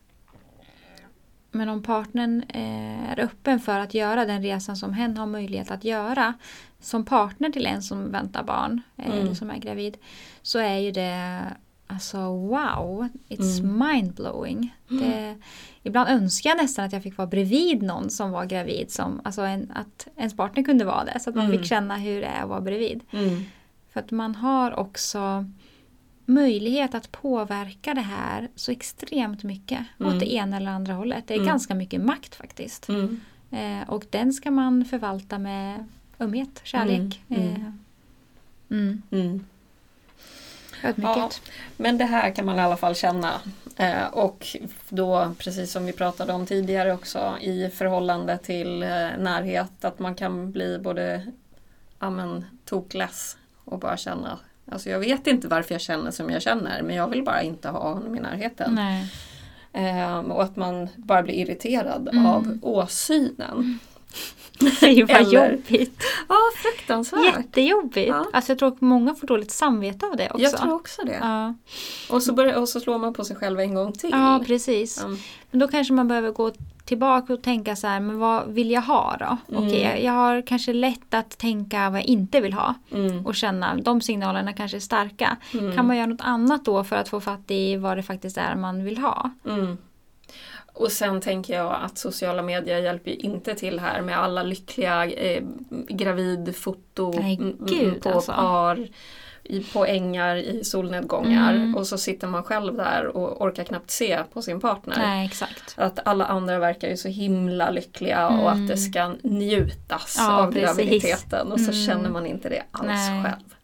[1.54, 5.72] men om partnern eh, är öppen för att göra den resan som hen har möjlighet
[5.72, 6.34] att göra
[6.80, 9.20] som partner till en som väntar barn eh, Mm.
[9.20, 9.98] eller som är gravid
[10.42, 11.42] så är ju det
[11.88, 13.88] alltså wow, it's Mm.
[13.94, 14.76] mindblowing.
[14.88, 15.36] Det,
[15.84, 19.42] ibland önskar jag nästan att jag fick vara bredvid någon som var gravid, som, alltså
[19.42, 21.58] en, att ens partner kunde vara det så att man Mm.
[21.58, 23.04] fick känna hur det är att vara bredvid.
[23.12, 23.44] Mm.
[23.94, 25.46] För att man har också
[26.26, 30.14] möjlighet att påverka det här så extremt mycket Mm.
[30.14, 31.28] åt det ena eller andra hållet.
[31.28, 31.48] Det är Mm.
[31.48, 32.90] ganska mycket makt faktiskt.
[32.90, 33.22] Mm.
[33.52, 35.86] Eh, och den ska man förvalta med
[36.20, 37.22] ömhet, kärlek.
[37.30, 37.74] Mm.
[38.70, 39.04] Mm.
[39.12, 39.46] Eh, mm.
[40.84, 41.42] Ödmjukhet.
[41.78, 43.42] Men det här kan man i alla fall känna.
[43.78, 44.48] Eh, och
[44.90, 50.16] då, precis som vi pratade om tidigare också, i förhållande till eh, närhet, att man
[50.16, 51.28] kan bli både
[52.00, 54.40] ja, men, tokless och bara känna
[54.72, 57.70] Alltså jag vet inte varför jag känner som jag känner men jag vill bara inte
[57.70, 58.76] ha honom i närheten.
[59.74, 62.26] Ehm, och att man bara blir irriterad Mm.
[62.26, 63.80] av åsynen.
[64.80, 66.03] Det Eller- jobbigt.
[66.30, 67.26] Ja, fruktansvärt.
[67.38, 68.09] Jättejobbigt.
[68.09, 68.26] Ja.
[68.34, 70.41] Alltså jag tror att många får dåligt samvete av det också.
[70.43, 71.18] Jag tror också det.
[71.22, 71.53] Ja.
[72.09, 74.09] Och, så börjar, och så slår man på sig själv en gång till.
[74.14, 75.03] ja, precis.
[75.03, 75.18] Mm.
[75.51, 76.51] Men då kanske man behöver gå
[76.86, 79.38] tillbaka och tänka så här, men vad vill jag ha då?
[79.57, 79.68] Mm.
[79.68, 83.26] Okej, jag- jag har kanske lätt att tänka vad jag inte vill ha Mm.
[83.26, 85.38] och känna de signalerna kanske är starka.
[85.53, 85.76] Mm.
[85.76, 88.55] Kan man göra något annat då för att få fatt i vad det faktiskt är
[88.55, 89.32] man vill ha?
[90.82, 90.86] Mm.
[90.86, 95.06] Och sen tänker jag att sociala medier hjälper ju inte till här med alla lyckliga
[95.06, 95.44] eh,
[95.90, 98.32] gravidfoto Nej, mm, gud, på alltså.
[98.32, 98.88] par,
[99.44, 101.76] i, på ängar i solnedgångar Mm.
[101.76, 104.98] och så sitter man själv där och orkar knappt se på sin partner.
[104.98, 105.32] Nej.
[105.76, 108.64] Att alla andra verkar ju så himla lyckliga och Mm.
[108.64, 110.64] att det ska njutas Ja, av precis.
[110.78, 111.86] graviditeten och så Mm.
[111.86, 113.24] känner man inte det alls Nej.
[113.24, 113.56] själv.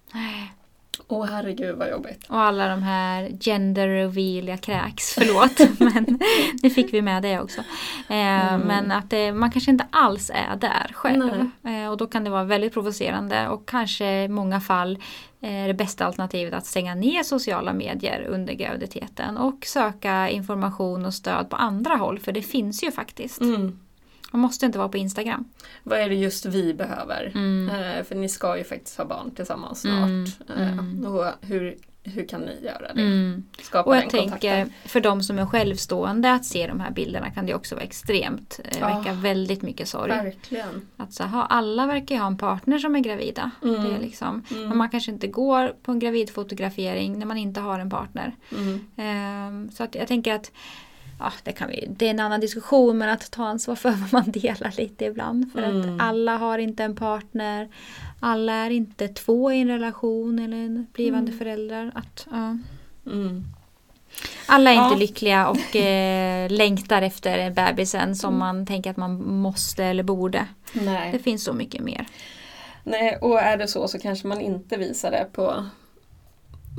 [1.07, 2.25] Åh herregud vad jobbigt.
[2.29, 5.79] Och alla de här gender reveal, jag kräks, förlåt.
[5.79, 6.19] men
[6.63, 7.61] nu fick vi med det också.
[8.09, 8.67] Eh, Mm.
[8.67, 11.49] Men att det, man kanske inte alls är där själv.
[11.63, 14.97] Eh, och då kan det vara väldigt provocerande och kanske i många fall
[15.41, 21.13] är det bästa alternativet att stänga ner sociala medier under graviditeten och söka information och
[21.13, 22.19] stöd på andra håll.
[22.19, 23.41] För det finns ju faktiskt.
[23.41, 23.79] Mm.
[24.31, 25.45] Man måste inte vara på Instagram.
[25.83, 27.31] Vad är det just vi behöver?
[27.35, 27.69] Mm.
[27.69, 30.49] Eh, för ni ska ju faktiskt ha barn tillsammans Mm, snart.
[30.59, 31.05] Eh, mm.
[31.05, 33.01] och hur, hur kan ni göra det?
[33.01, 33.43] Mm.
[33.61, 34.39] Skapa Och den jag kontakten.
[34.39, 37.85] tänker för de som är självstående att se de här bilderna kan det också vara
[37.85, 38.59] extremt.
[38.63, 40.09] Eh, väcka väldigt mycket sorg.
[40.11, 40.87] Verkligen.
[40.97, 43.51] Att så, ha, alla verkar ju ha en partner som är gravida.
[43.63, 43.83] Mm.
[43.83, 44.67] Det är liksom, Mm.
[44.69, 48.35] Men man kanske inte går på en gravidfotografering när man inte har en partner.
[48.51, 48.79] Mm.
[48.97, 50.51] Ehm, så att jag tänker att
[51.19, 54.13] ja, det, kan vi, det är en annan diskussion men att ta ansvar för vad
[54.13, 55.51] man delar lite ibland.
[55.53, 55.95] För Mm.
[55.95, 57.69] att alla har inte en partner.
[58.19, 61.91] Alla är inte två i en relation eller en blivande föräldrar.
[61.95, 62.57] Att, ja.
[63.11, 63.43] Mm.
[64.47, 64.87] Alla är Ja.
[64.87, 70.47] inte lyckliga och eh, längtar efter bebisen som man tänker att man måste eller borde.
[70.73, 71.19] Det Nej.
[71.19, 72.05] finns så mycket mer.
[72.83, 75.65] Nej, och är det så så kanske man inte visar det på,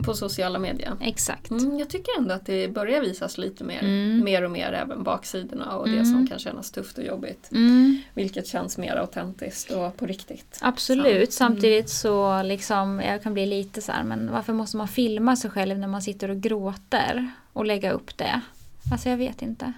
[0.05, 0.97] på sociala medier.
[1.01, 1.51] Exakt.
[1.51, 4.25] Mm, jag tycker ändå att det börjar visas lite mer, Mm.
[4.25, 6.05] mer och mer även baksidorna och det Mm.
[6.05, 7.49] som kan kännas tufft och jobbigt.
[7.53, 10.59] Mm, Vilket känns mer autentiskt och på riktigt.
[10.63, 11.33] absolut.
[11.33, 11.53] Så, mm.
[11.55, 15.51] Samtidigt så liksom, jag kan bli lite så här, men varför måste man filma sig
[15.51, 18.41] själv när man sitter och gråter och lägga upp det?
[18.93, 19.73] Alltså jag vet inte.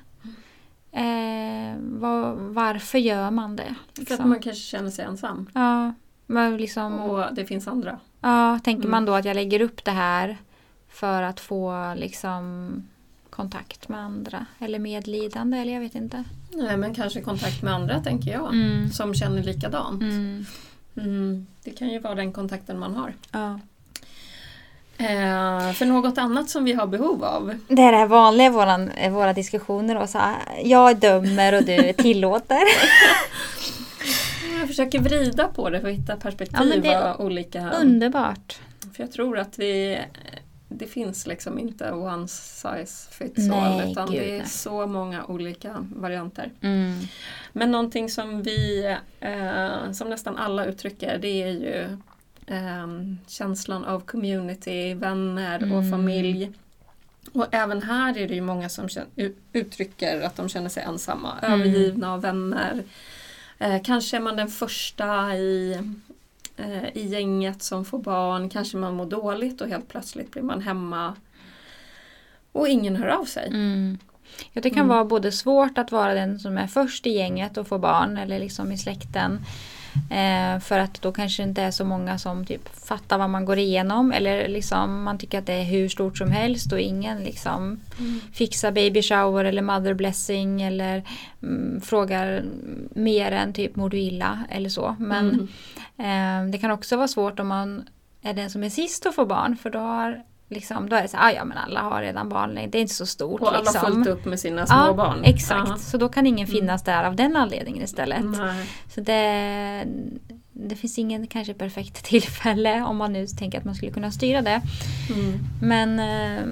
[0.93, 3.75] Eh, var, varför gör man det?
[3.95, 4.29] För att Liksom?
[4.31, 5.51] man kanske känner sig ensam.
[5.55, 5.93] Ja,
[6.27, 7.99] men liksom, Och det finns andra.
[8.21, 8.91] Ja, tänker Mm.
[8.91, 10.37] man då att jag lägger upp det här
[10.89, 12.73] för att få liksom
[13.31, 16.25] kontakt med andra eller medlidande eller jag vet inte.
[16.55, 18.55] Nej, men kanske kontakt med andra tänker jag.
[18.55, 18.91] Mm.
[18.91, 20.03] Som känner likadant.
[20.03, 20.47] Mm.
[20.97, 23.15] Mm, det kan ju vara den kontakten man har.
[23.33, 23.61] Ja.
[24.99, 27.55] Eh, för något annat som vi har behov av.
[27.69, 29.97] Det är det vanliga våran, i våra diskussioner.
[29.97, 32.63] Och så här, jag dömer och du tillåter.
[34.59, 37.71] Jag försöker vrida på det för att hitta perspektiv Ja, av olika...
[37.71, 38.59] Underbart.
[38.97, 39.99] För jag tror att vi...
[40.73, 44.47] Det finns liksom inte one size fits Nej, all utan gud, det är nej.
[44.47, 46.51] så många olika varianter.
[46.61, 46.99] Mm.
[47.53, 48.85] Men någonting som vi,
[49.21, 51.99] eh, som nästan alla uttrycker, det är ju
[52.47, 52.87] eh,
[53.27, 55.91] känslan av community, vänner och Mm.
[55.91, 56.53] familj.
[57.33, 58.89] Och även här är det ju många som
[59.53, 61.61] uttrycker att de känner sig ensamma, Mm.
[61.61, 62.83] övergivna av vänner.
[63.61, 65.79] Eh, kanske är man den första i,
[66.57, 70.63] eh, i gänget som får barn, kanske man mår dåligt och helt plötsligt blir man
[70.63, 71.15] hemma
[72.53, 73.47] och ingen hör av sig.
[73.49, 73.99] Mm.
[74.53, 74.89] Ja, det kan Mm.
[74.89, 78.39] vara både svårt att vara den som är först i gänget och få barn eller
[78.39, 79.39] liksom i släkten.
[80.11, 83.45] Eh, för att då kanske det inte är så många som typ fattar vad man
[83.45, 87.19] går igenom eller liksom man tycker att det är hur stort som helst och ingen
[87.23, 87.81] liksom
[88.33, 91.03] fixar baby shower eller mother blessing eller
[91.43, 92.45] mm, frågar
[92.95, 94.97] mer än typ mår du illa eller så.
[94.99, 95.49] Men Mm.
[96.01, 97.89] Eh, det kan också vara svårt om man
[98.23, 101.09] är den som är sist att få barn för då, har, liksom, då är det
[101.09, 103.41] så här, "Ah, ja men alla har redan barn, det är inte så stort.
[103.41, 103.81] Och alla liksom.
[103.81, 105.21] har fullt upp med sina små Ja, barn.
[105.25, 105.69] exakt.
[105.71, 105.77] Ja.
[105.77, 108.25] Så då kan ingen finnas där av den anledningen istället.
[108.25, 108.67] Nej.
[108.95, 109.85] Så det,
[110.53, 114.43] det finns ingen kanske perfekt tillfälle om man nu tänker att man skulle kunna styra
[114.43, 114.61] det.
[115.15, 115.39] Mm.
[115.63, 116.43] Men eh,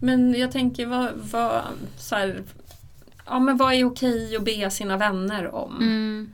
[0.00, 1.62] Men jag tänker vad, vad,
[1.98, 2.42] så här,
[3.26, 5.76] ja, men vad är okej att be sina vänner om?
[5.80, 6.32] mm,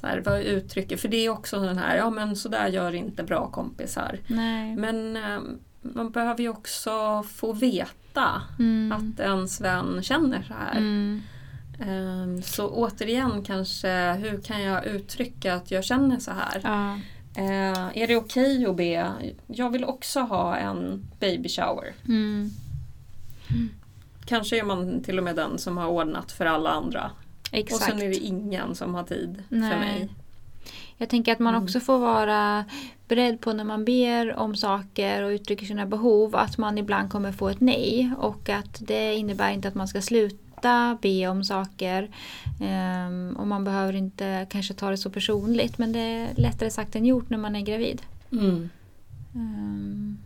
[0.00, 2.94] Så här, vad uttrycker, för det är också den här, ja men så där gör
[2.94, 4.18] inte bra kompisar.
[4.26, 4.76] nej.
[4.76, 5.40] Men eh,
[5.82, 10.76] man behöver ju också få veta Mm, att ens vän känner så här.
[10.76, 11.22] mm,
[11.80, 16.60] Eh, Så återigen kanske, hur kan jag uttrycka att jag känner så här?
[16.64, 16.98] ja,
[17.42, 19.12] Eh, är det okej att be?
[19.46, 21.92] Jag vill också ha en baby shower.
[22.08, 22.50] mm.
[24.24, 27.10] kanske är man till och med den som har ordnat för alla andra.
[27.50, 27.82] Exakt.
[27.82, 29.70] Och sen är det ingen som har tid Nej.
[29.70, 30.08] för mig.
[30.96, 31.64] Jag tänker att man Mm.
[31.64, 32.64] också får vara
[33.08, 37.32] beredd på när man ber om saker och uttrycker sina behov att man ibland kommer
[37.32, 42.10] få ett nej och att det innebär inte att man ska sluta be om saker
[42.60, 46.96] Ehm, och man behöver inte kanske ta det så personligt men det är lättare sagt
[46.96, 48.02] än gjort när man är gravid.
[48.32, 48.68] Mm.
[49.34, 50.18] Ehm,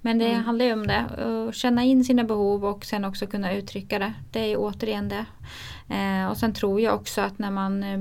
[0.00, 0.44] Men det Mm.
[0.44, 0.98] handlar ju om det,
[1.48, 4.12] att känna in sina behov och sen också kunna uttrycka det.
[4.32, 5.24] Det är återigen det.
[5.94, 8.00] Eh, och sen tror jag också att när man eh,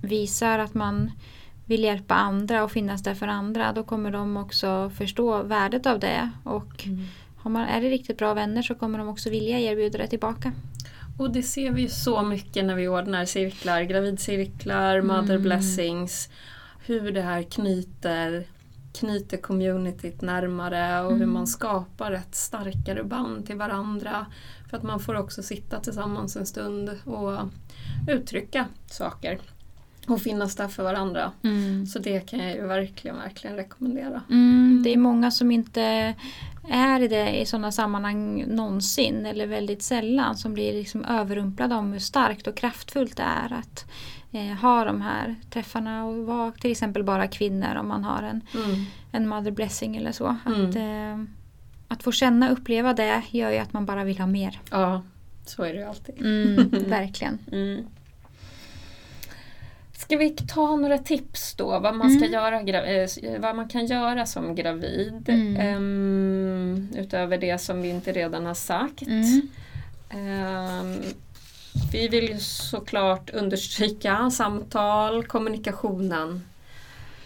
[0.00, 1.10] visar att man
[1.64, 5.98] vill hjälpa andra och finnas där för andra då kommer de också förstå värdet av
[6.00, 6.30] det.
[6.44, 7.04] Och Mm.
[7.36, 10.52] har man, är det riktigt bra vänner så kommer de också vilja erbjuda det tillbaka.
[11.18, 15.42] Och det ser vi ju så mycket när vi ordnar cirklar, gravidcirklar, mother Mm.
[15.42, 16.28] blessings.
[16.86, 18.44] Hur det här knyter,
[18.98, 21.34] knyter communityt närmare och hur Mm.
[21.34, 24.26] man skapar ett starkare band till varandra.
[24.70, 27.38] För att man får också sitta tillsammans en stund och
[28.08, 29.38] uttrycka saker.
[30.08, 31.32] Och finnas där för varandra.
[31.92, 34.22] Så det kan jag ju verkligen, verkligen rekommendera.
[34.30, 36.14] Mm, det är många som inte
[36.68, 41.92] är i det i sådana sammanhang någonsin eller väldigt sällan som blir liksom överrumplade om
[41.92, 43.84] hur starkt och kraftfullt det är att
[44.36, 48.40] eh, ha de här träffarna och vara till exempel bara kvinnor om man har en,
[48.54, 48.84] Mm.
[49.12, 50.36] en mother blessing eller så.
[50.46, 50.68] Mm.
[50.70, 51.24] Att, eh,
[51.88, 54.60] att få känna och uppleva det gör ju att man bara vill ha mer.
[54.70, 55.02] Ja,
[55.46, 56.14] så är det ju alltid.
[56.20, 57.38] Mm, verkligen.
[57.52, 57.86] Mm.
[59.92, 62.32] Ska vi ta några tips då vad man, ska Mm.
[62.32, 65.28] göra, eh, vad man kan göra som gravid?
[65.28, 65.56] Mm.
[65.56, 69.02] Ehm, utöver det som vi inte redan har sagt.
[69.02, 69.48] Mm.
[71.92, 76.42] Vi vill ju såklart understryka samtal, kommunikationen.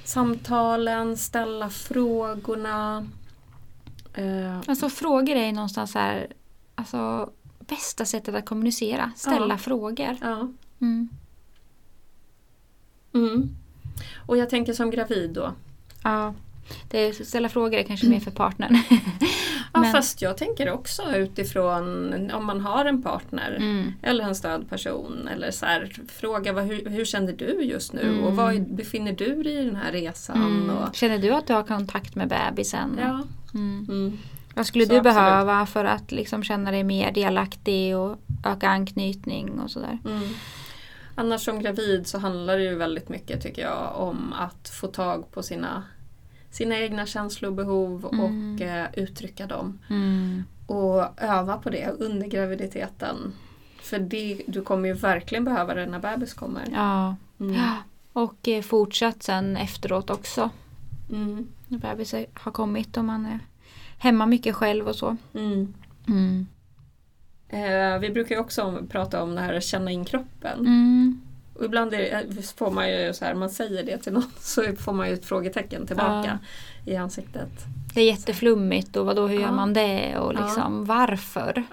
[0.05, 3.07] Samtalen, ställa frågorna.
[4.15, 6.27] Eh, Alltså frågor är ju någonstans här,
[6.75, 9.13] alltså bästa sättet att kommunicera.
[9.17, 9.59] Ställa Ja.
[9.59, 10.17] frågor.
[10.21, 10.49] ja.
[10.81, 11.09] Mm.
[13.15, 13.57] Mm.
[14.27, 15.53] Och jag tänker som gravid då.
[16.03, 16.35] Ja,
[16.91, 18.79] det är, ställa frågor är kanske mer för partnern.
[19.81, 23.93] Ja, Men- fast jag tänker också utifrån om man har en partner Mm.
[24.03, 25.29] eller en stödperson.
[25.29, 28.25] Eller så här, fråga vad, hur, hur känner du just nu Mm.
[28.25, 30.37] och var befinner du dig i den här resan?
[30.37, 30.71] Mm.
[30.77, 32.99] Och, Känner du att du har kontakt med bebisen?
[33.01, 33.21] ja,
[33.55, 33.87] Mm.
[33.89, 34.19] mm,
[34.55, 35.15] Vad skulle Så du absolut.
[35.17, 39.99] behöva för att liksom känna dig mer delaktig och öka anknytning och sådär?
[41.15, 45.31] Annars som gravid så handlar det ju väldigt mycket tycker jag om att få tag
[45.31, 45.83] på sina,
[46.51, 48.21] sina egna känslobehov Mm.
[48.55, 49.79] och eh, uttrycka dem.
[49.91, 50.45] Mm.
[50.67, 53.33] Och öva på det under graviditeten.
[53.83, 56.65] För det, du kommer ju verkligen behöva det när bebis kommer.
[56.73, 57.17] Ja.
[57.41, 57.55] Mm.
[57.55, 57.77] ja.
[58.13, 60.51] Och eh, fortsatt sen efteråt också.
[61.13, 61.47] Mm.
[61.69, 63.39] När bebis är- har kommit och man är
[63.99, 65.17] hemma mycket själv och så.
[65.35, 65.75] Mm.
[66.09, 66.47] Mm.
[67.49, 70.59] Eh, vi brukar ju också prata om det här att känna in kroppen.
[70.61, 71.21] Mm.
[71.61, 74.63] Och ibland är eh, får man ju så här, man säger det till någon så
[74.79, 76.39] får man ju ett frågetecken tillbaka
[76.87, 77.49] i ansiktet.
[77.95, 79.41] Det är jätteflummigt och vadå, hur Ja.
[79.41, 80.41] gör man det och Ja.
[80.45, 81.65] liksom varför?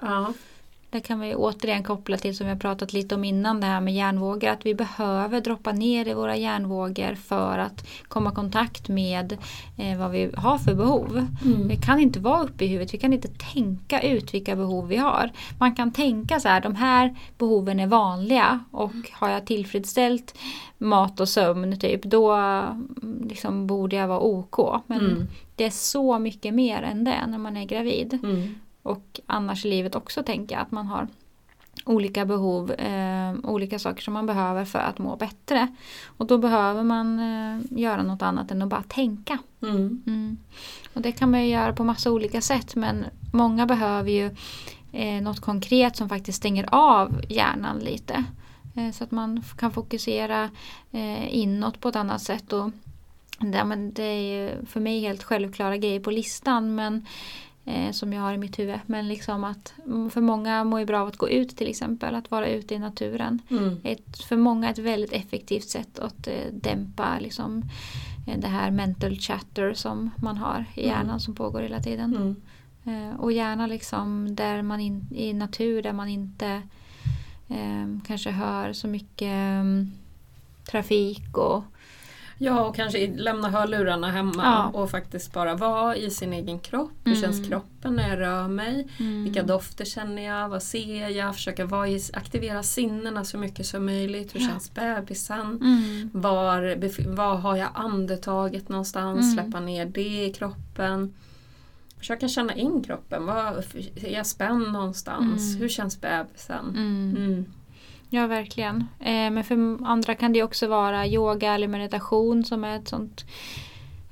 [0.90, 3.80] Det kan vi återigen koppla till som vi har pratat lite om innan det här
[3.80, 4.48] med hjärnvågor.
[4.48, 9.38] Att vi behöver droppa ner i våra hjärnvågor för att komma i kontakt med
[9.76, 11.26] eh, vad vi har för behov.
[11.44, 11.68] Mm.
[11.68, 14.96] Vi kan inte vara uppe i huvudet, vi kan inte tänka ut vilka behov vi
[14.96, 15.30] har.
[15.58, 20.34] Man kan tänka så här, de här behoven är vanliga och har jag tillfredsställt
[20.78, 24.82] mat och sömn typ, då mm, liksom, borde jag vara OK.
[24.86, 25.26] Men Mm.
[25.56, 28.18] det är så mycket mer än det när man är gravid.
[28.22, 28.54] Mm.
[28.82, 31.08] Och annars i livet också tänker jag att man har
[31.84, 35.68] olika behov, eh, olika saker som man behöver för att må bättre.
[36.06, 39.38] Och då behöver man eh, göra något annat än att bara tänka.
[39.62, 40.02] Mm.
[40.06, 40.36] Mm.
[40.94, 44.36] Och det kan man ju göra på massa olika sätt men många behöver ju
[44.92, 48.24] eh, något konkret som faktiskt stänger av hjärnan lite.
[48.76, 50.50] Eh, så att man kan fokusera
[50.92, 52.52] eh, inåt på ett annat sätt.
[52.52, 52.70] Och,
[53.38, 57.06] det, men det är för mig helt självklara grejer på listan men,
[57.68, 58.78] eh, som jag har i mitt huvud.
[58.86, 62.14] Men liksom att mm, för många mår ju bra av att gå ut till exempel,
[62.14, 63.76] att vara ute i naturen Mm.
[63.84, 67.62] ett, för många ett väldigt effektivt sätt att eh, dämpa liksom,
[68.26, 70.90] eh, det här mental chatter som man har i Mm.
[70.90, 72.16] hjärnan som pågår hela tiden.
[72.16, 72.36] Mm.
[72.84, 76.62] Eh, och gärna liksom där man in, i natur där man inte
[77.48, 79.64] eh, kanske hör så mycket eh,
[80.70, 81.64] trafik och
[82.40, 84.80] Ja, och kanske lämna hörlurarna hemma Ja.
[84.80, 86.90] och faktiskt bara vara i sin egen kropp.
[87.04, 87.22] Hur Mm.
[87.22, 88.88] känns kroppen när jag rör mig?
[89.00, 90.48] mm, Vilka dofter känner jag?
[90.48, 91.34] Vad ser jag?
[91.34, 94.34] Försöka vara i, aktivera sinnena så mycket som möjligt.
[94.34, 94.46] Hur Ja.
[94.48, 95.40] känns bebisen?
[95.40, 99.20] mm, Var, var har jag andetaget någonstans?
[99.20, 99.34] Mm.
[99.44, 101.14] Släppa ner det i kroppen.
[101.98, 103.26] Försöka känna in kroppen.
[103.26, 103.64] Var,
[103.96, 105.48] är jag spänd någonstans?
[105.50, 105.60] Mm.
[105.62, 106.76] Hur känns bebisen?
[108.10, 108.76] Ja, verkligen.
[109.00, 113.24] Eh, men för andra kan det också vara yoga eller meditation som är ett sånt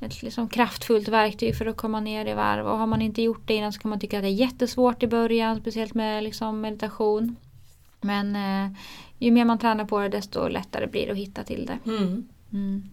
[0.00, 2.66] ett liksom kraftfullt verktyg för att komma ner i varv.
[2.66, 5.02] Och har man inte gjort det innan så kan man tycka att det är jättesvårt
[5.02, 7.36] i början, speciellt med liksom meditation.
[8.00, 8.78] Men eh,
[9.18, 11.90] ju mer man tränar på det desto lättare blir det att hitta till det.
[11.90, 12.28] Mm.
[12.52, 12.90] Mm.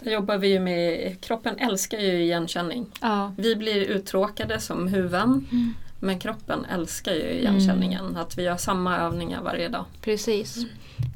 [0.00, 2.86] Där jobbar vi ju med, kroppen älskar ju igenkänning.
[3.00, 3.34] Ja.
[3.38, 5.46] Vi blir uttråkade som huvuden.
[5.52, 5.74] Mm.
[6.00, 8.16] Men kroppen älskar ju igenkänningen.
[8.16, 9.84] Att vi gör samma övningar varje dag.
[10.00, 10.66] Precis.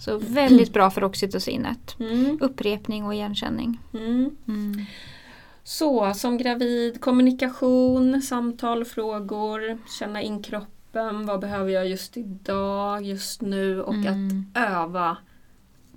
[0.00, 1.96] Så väldigt bra för oxytocinet.
[2.00, 2.38] Mm.
[2.40, 3.80] Upprepning och igenkänning.
[3.94, 4.36] Mm.
[4.48, 4.84] Mm.
[5.64, 11.26] Så som gravid, kommunikation, samtal, frågor, känna in kroppen.
[11.26, 13.82] Vad behöver jag just idag, just nu?
[13.82, 14.46] Och Mm.
[14.54, 15.16] att öva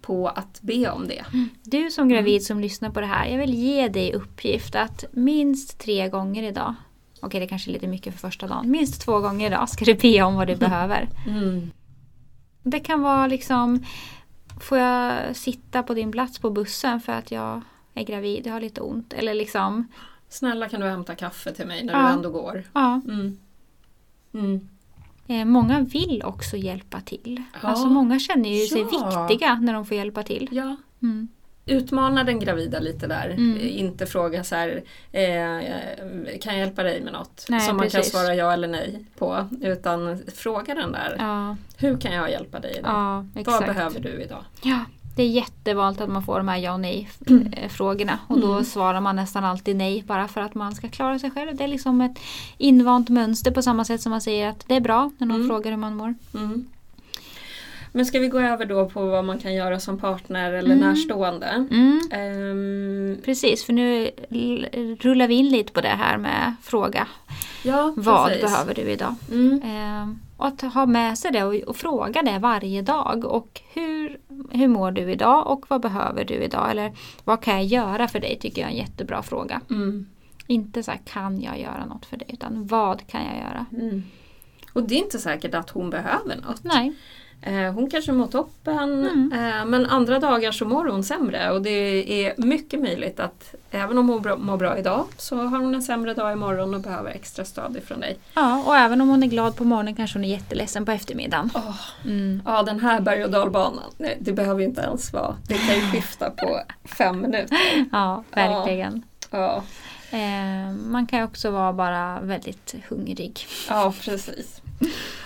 [0.02, 1.26] på att be om det.
[1.64, 5.80] Du som gravid som lyssnar på det här, jag vill ge dig uppgift att minst
[5.80, 6.76] tre gånger idag,
[7.24, 9.94] okej det kanske är lite mycket för första dagen, minst två gånger idag ska du
[9.96, 11.10] be om vad du behöver.
[11.28, 11.72] Mm.
[12.64, 13.84] Det kan vara liksom,
[14.62, 17.62] får jag sitta på din plats på bussen för att jag
[17.94, 19.14] är gravid, jag har lite ont.
[19.14, 19.88] Eller liksom,
[20.30, 22.00] Snälla kan du hämta kaffe till mig när Ja.
[22.08, 22.64] du ändå går?
[22.74, 23.02] ja.
[23.08, 23.38] Mm.
[24.34, 24.68] Mm.
[25.28, 27.44] Eh, många vill också hjälpa till.
[27.62, 27.70] Ja.
[27.70, 30.50] Alltså många känner ju sig viktiga när de får hjälpa till.
[30.52, 31.28] Ja, Mm.
[31.66, 33.30] Utmana den gravida lite där.
[33.30, 33.58] Mm.
[33.58, 37.46] Eh, Inte fråga så här, eh, kan jag hjälpa dig med något?
[37.50, 38.12] Nej, som man kan precis.
[38.14, 39.48] svara ja eller nej på.
[39.62, 42.92] Utan fråga den där, Ja, hur kan jag hjälpa dig idag?
[43.36, 44.44] ja, Vad behöver du idag?
[44.62, 44.80] Ja,
[45.16, 48.20] det är jättevanligt att man får de här ja och nej-frågorna.
[48.28, 48.64] Och då Mm.
[48.64, 51.56] svarar man nästan alltid nej bara för att man ska klara sig själv.
[51.56, 52.18] Det är liksom ett
[52.58, 55.48] invant mönster på samma sätt som man säger att det är bra när någon Mm.
[55.50, 56.16] frågar hur man mår.
[57.96, 60.80] Men ska vi gå över då på vad man kan göra som partner eller Mm.
[60.90, 61.46] närstående?
[61.72, 62.00] Mm.
[62.12, 64.12] Ehm, Precis, för nu
[65.02, 67.08] rullar vi in lite på det här med fråga.
[67.64, 68.44] ja, Vad precis.
[68.44, 69.16] behöver du idag?
[69.32, 69.62] Mm.
[69.66, 73.26] Ehm, och att ha med sig det och, och fråga det varje dag.
[73.26, 74.20] Och hur,
[74.52, 76.72] hur mår du idag och vad behöver du idag?
[76.72, 76.92] Eller
[77.24, 78.38] vad kan jag göra för dig?
[78.42, 79.62] tycker jag är en jättebra fråga.
[79.70, 80.06] Mm.
[80.48, 82.28] Inte så här, kan jag göra något för dig?
[82.34, 83.66] Utan vad kan jag göra?
[83.72, 84.04] Mm.
[84.74, 86.64] Och det är inte säkert att hon behöver något.
[86.64, 86.94] Nej.
[87.46, 89.32] Eh, Hon kanske mår toppen Mm.
[89.34, 91.70] eh, men andra dagar så mår hon sämre och det
[92.26, 95.82] är mycket möjligt att även om hon bra- mår bra idag så har hon en
[95.82, 98.18] sämre dag imorgon och behöver extra stöd ifrån dig.
[98.34, 101.50] Ja, och även om hon är glad på morgonen kanske hon är jätteledsen på eftermiddagen.
[101.56, 101.76] Åh,
[102.06, 102.42] Mm.
[102.46, 105.36] ja den här berg och dalbanan, nej, det behöver inte ens vara.
[105.48, 107.58] Det kan ju skifta på fem minuter.
[107.92, 109.04] Ja, verkligen.
[109.32, 109.64] Ja,
[110.12, 113.46] Eh, man kan också vara bara väldigt hungrig.
[113.70, 114.62] ja precis.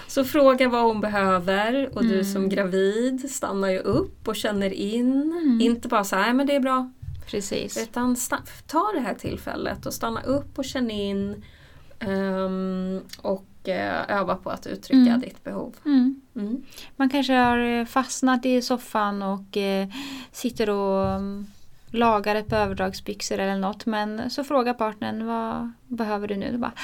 [0.07, 2.25] Så fråga vad hon behöver och du Mm.
[2.25, 5.11] som gravid stannar ju upp och känner in.
[5.43, 5.61] Mm.
[5.61, 6.91] Inte bara så här, men det är bra,
[7.25, 7.77] Precis.
[7.77, 8.15] Utan
[8.67, 11.43] ta det här tillfället och stanna upp och känn in
[11.99, 15.19] ehm, och eh, öva på att uttrycka Mm.
[15.21, 15.75] ditt behov.
[15.85, 16.21] Mm.
[16.35, 16.61] Mm.
[16.95, 19.87] Man kanske har eh, fastnat i soffan och eh,
[20.31, 21.47] sitter och mm,
[21.91, 23.85] lagar ett par överdragsbyxor eller något.
[23.85, 26.57] Men så frågar partnern vad behöver du nu?
[26.57, 26.79] Bara, "Ah,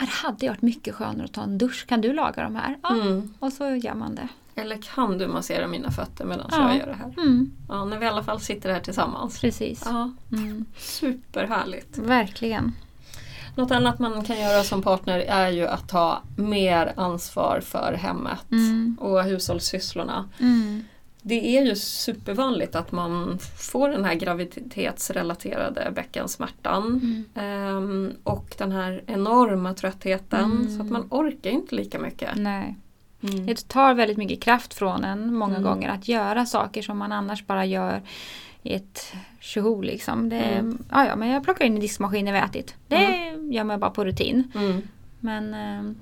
[0.00, 1.86] det hade varit mycket skönare att ta en dusch.
[1.88, 2.78] Kan du laga de här?
[2.82, 2.90] Ja.
[2.94, 3.34] Mm.
[3.38, 4.28] Och så gör man det.
[4.54, 6.68] Eller kan du massera mina fötter medan Ja.
[6.68, 7.14] jag gör det här?
[7.22, 9.40] Mm, Ja, när vi i alla fall sitter här tillsammans.
[9.40, 9.82] precis.
[9.84, 11.98] Ja, Mm, superhärligt.
[11.98, 12.72] verkligen.
[13.56, 18.50] Något annat man kan göra som partner är ju att ta mer ansvar för hemmet
[18.50, 20.28] Mm, och hushållssysslorna.
[20.40, 20.84] mm,
[21.22, 26.86] Det är ju supervanligt att man får den här graviditetsrelaterade bäckensmärtan.
[26.86, 27.24] mm.
[27.34, 30.76] Ehm, och den här enorma tröttheten Mm.
[30.76, 32.30] så att man orkar inte lika mycket.
[32.36, 32.76] Nej.
[33.22, 33.46] Mm.
[33.46, 35.62] Det tar väldigt mycket kraft från en många Mm.
[35.70, 38.02] gånger att göra saker som man annars bara gör
[38.62, 40.28] i ett tjoho liksom.
[40.28, 40.78] Det, Mm.
[40.90, 42.74] ja, ja, men jag plockar in i diskmaskinen har ätit.
[42.88, 44.52] Det gör man bara på rutin.
[44.54, 44.82] Mm.
[45.20, 45.92] Men eh,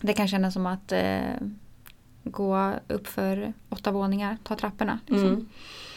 [0.00, 1.20] det kan kännas som att eh,
[2.30, 4.98] gå upp för åtta våningar, ta trapporna.
[5.06, 5.28] Liksom.
[5.28, 5.46] Mm.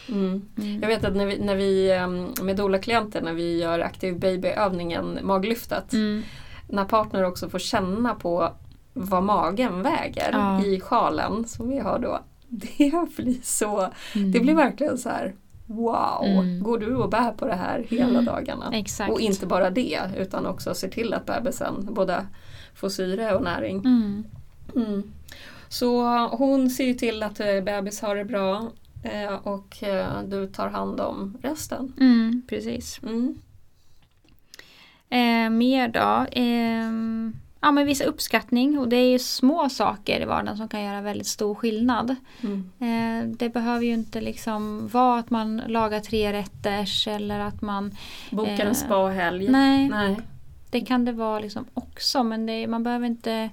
[0.08, 0.42] Mm.
[0.58, 0.80] Mm.
[0.80, 5.18] Jag vet att när vi, när vi ehm, med doula-klienter när vi gör aktiv babyövningen
[5.22, 6.22] maglyftet Mm.
[6.68, 8.52] när partner också får känna på
[8.92, 10.64] vad magen väger Ja.
[10.64, 12.20] i sjalen som vi har då.
[12.48, 14.32] Det blir så, Mm.
[14.32, 15.34] det blir verkligen så här
[15.66, 16.22] Wow!
[16.24, 16.62] Mm.
[16.62, 18.24] Går du och bär på det här hela Mm.
[18.24, 18.70] dagarna?
[18.72, 19.12] Exakt.
[19.12, 22.26] Och inte bara det utan också se till att bebisen både
[22.74, 23.82] får syre och näring.
[25.70, 28.72] Så hon ser ju till att eh, bebis har det bra
[29.04, 31.92] eh, och eh, du tar hand om resten.
[32.00, 33.00] Mm, precis.
[33.02, 33.34] Mm.
[35.10, 36.26] Eh, mer då?
[36.40, 36.90] Eh,
[37.60, 41.00] ja, men visa uppskattning och det är ju små saker i vardagen som kan göra
[41.00, 42.16] väldigt stor skillnad.
[42.40, 42.70] Mm.
[42.78, 47.94] Eh, det behöver ju inte liksom vara att man lagar tre rätters eller att man...
[48.30, 49.48] Bokar Eh, en spahelg.
[49.48, 50.20] Nej, Nej.
[50.70, 53.50] Det kan det vara liksom också men det, man behöver inte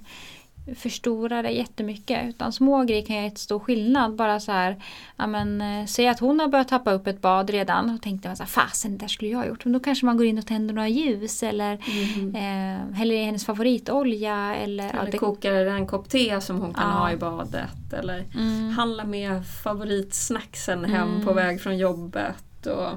[0.76, 2.28] förstora det jättemycket.
[2.28, 4.14] Utan små grejer kan göra stor skillnad.
[4.16, 4.76] Bara så här,
[5.16, 8.36] ja men eh, säg att hon har börjat tappa upp ett bad redan och tänkte
[8.36, 9.64] så här, fasen det där skulle jag ha gjort.
[9.64, 11.78] Men då kanske man går in och tänder några ljus eller
[12.18, 12.34] Mm.
[12.34, 14.56] eh, häller i hennes favoritolja.
[14.56, 16.94] Eller, ja, Eller det- kokar en kopp te som hon kan Ja.
[16.98, 17.92] ha i badet.
[17.92, 18.70] Eller Mm.
[18.70, 21.24] handla med favoritsnacksen hem Mm.
[21.26, 22.66] på väg från jobbet.
[22.66, 22.88] Och,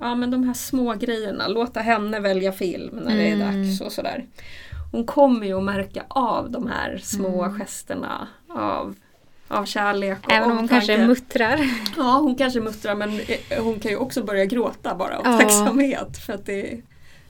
[0.00, 3.62] ja men de här små grejerna, låta henne välja film när det är Mm.
[3.66, 4.24] dags och sådär.
[4.90, 7.58] Hon kommer ju att märka av de här små Mm.
[7.60, 8.94] gesterna av,
[9.48, 11.60] av kärlek och Även om hon kanske muttrar.
[11.96, 15.38] Ja, hon kanske muttrar men eh, hon kan ju också börja gråta bara av Ja.
[15.38, 16.80] tacksamhet för att det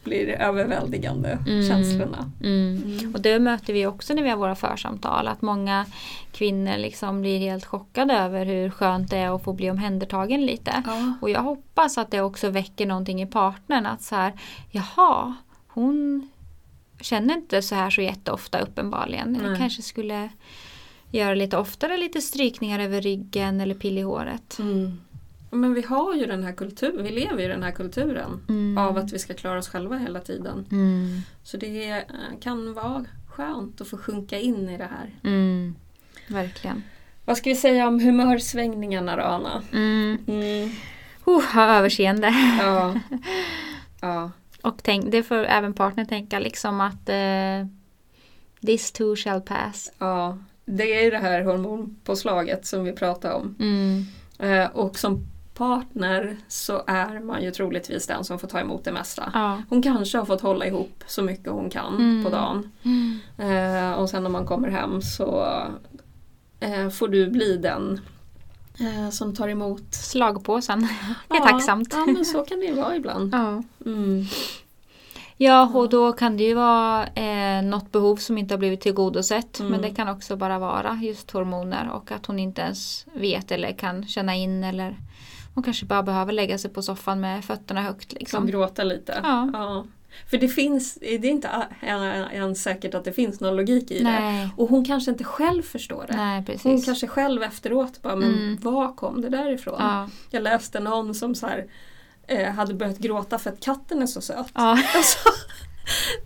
[0.05, 1.69] blir överväldigande Mm.
[1.69, 2.31] känslorna.
[2.45, 3.13] Mm.
[3.15, 5.29] Och det möter vi också när vi har våra församtal.
[5.29, 5.87] Att många
[6.33, 10.83] kvinnor liksom blir helt chockade över hur skönt det är att få bli omhändertagen lite.
[10.87, 11.13] Ja.
[11.21, 13.87] Och jag hoppas att det också väcker någonting i partnern.
[13.87, 14.33] Att så här,
[14.71, 15.35] jaha,
[15.69, 16.29] hon
[17.01, 19.35] känner inte så här så jätteofta uppenbarligen.
[19.35, 19.59] Jag Nej.
[19.59, 20.29] kanske skulle
[21.13, 24.59] göra lite oftare lite strykningar över ryggen eller pill i håret.
[24.59, 25.01] Mm.
[25.51, 28.79] Men vi har ju den här kulturen, vi lever ju i den här kulturen Mm.
[28.79, 30.67] av att vi ska klara oss själva hela tiden.
[30.73, 31.21] Mm.
[31.43, 31.99] Så det eh,
[32.41, 35.11] kan vara skönt att få sjunka in i det här.
[35.31, 35.75] Mm.
[36.29, 36.83] Verkligen.
[37.25, 39.63] Vad ska vi säga om humörsvängningarna då Anna?
[39.73, 40.19] Mm.
[40.27, 40.71] Mm.
[41.25, 42.29] Oh, ha överseende.
[42.61, 42.95] Ja.
[44.01, 44.31] ja.
[44.63, 47.67] Och tänk, det får även partnern tänka liksom att eh,
[48.67, 49.93] this too shall pass.
[49.99, 50.39] ja.
[50.73, 53.55] Det är ju det här hormonpåslaget som vi pratar om.
[53.61, 54.05] Mm.
[54.39, 58.93] Eh, och som partner så är man ju troligtvis den som får ta emot det
[58.93, 59.31] mesta.
[59.35, 59.63] Ja.
[59.69, 62.25] Hon kanske har fått hålla ihop så mycket hon kan Mm.
[62.25, 62.71] på dagen.
[62.83, 63.19] Mm.
[63.39, 65.47] Eh, och sen när man kommer hem så
[66.61, 68.01] eh, får du bli den
[68.81, 69.95] eh, som tar emot.
[69.95, 70.81] Slagpåsen.
[71.29, 71.89] Det är Ja, tacksamt.
[71.93, 73.35] Ja men så kan det ju vara ibland.
[73.35, 73.63] Ja.
[73.87, 74.25] Mm.
[75.37, 79.59] ja, och då kan det ju vara eh, något behov som inte har blivit tillgodosett.
[79.61, 79.73] Mm.
[79.73, 83.73] Men det kan också bara vara just hormoner och att hon inte ens vet eller
[83.73, 84.97] kan känna in eller
[85.55, 88.11] hon kanske bara behöver lägga sig på soffan med fötterna högt.
[88.11, 88.47] Som Liksom.
[88.47, 89.21] gråta lite.
[89.23, 89.85] Ja.
[90.31, 91.49] För det finns, det är inte
[92.33, 94.05] ens säkert att det finns någon logik i det.
[94.21, 94.49] Nej.
[94.57, 96.17] Och hon kanske inte själv förstår det.
[96.17, 96.59] Nej.
[96.63, 98.59] Hon kanske själv efteråt bara, men Mm.
[98.61, 99.77] var kom det där ifrån?
[99.79, 100.09] Ja.
[100.31, 101.67] Jag läste någon som så här,
[102.27, 104.47] eh, hade börjat gråta för att katten är så söt.
[104.55, 104.79] Ja.
[104.97, 105.19] Alltså,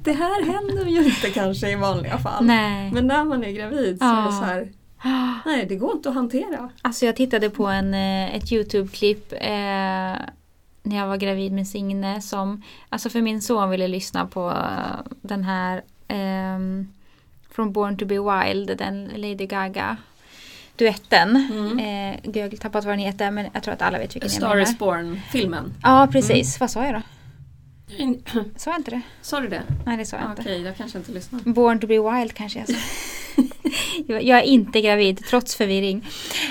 [0.05, 2.45] det här händer ju inte kanske i vanliga fall.
[2.45, 2.91] Nej.
[2.93, 4.31] Men när man är gravid så är det Ja.
[4.31, 4.73] så här,
[5.47, 6.71] nej det går inte att hantera.
[6.83, 10.13] Alltså jag tittade på en, eh, ett Youtube-klipp eh,
[10.87, 14.55] när jag var gravid med Signe som, alltså för min son ville lyssna på
[15.23, 16.89] den här ehm,
[17.51, 19.97] från Born to be Wild, den Lady Gaga
[20.77, 21.49] duetten.
[21.53, 21.79] Mm.
[21.79, 24.37] Eh, jag har tappat vad den heter men jag tror att alla vet vilken jag
[24.37, 24.63] Star menar.
[24.63, 25.73] is born-filmen.
[25.83, 27.03] Ja precis, vad sa jag då?
[27.99, 28.19] Mm.
[28.57, 29.01] Sa jag inte det?
[29.23, 29.63] Sa du det?
[29.87, 30.69] Nej det sa jag Okej, inte.
[30.69, 31.41] jag kanske inte lyssnar.
[31.41, 32.75] Born to be wild kanske jag sa.
[34.07, 35.97] Jag- Jag är inte gravid trots förvirring.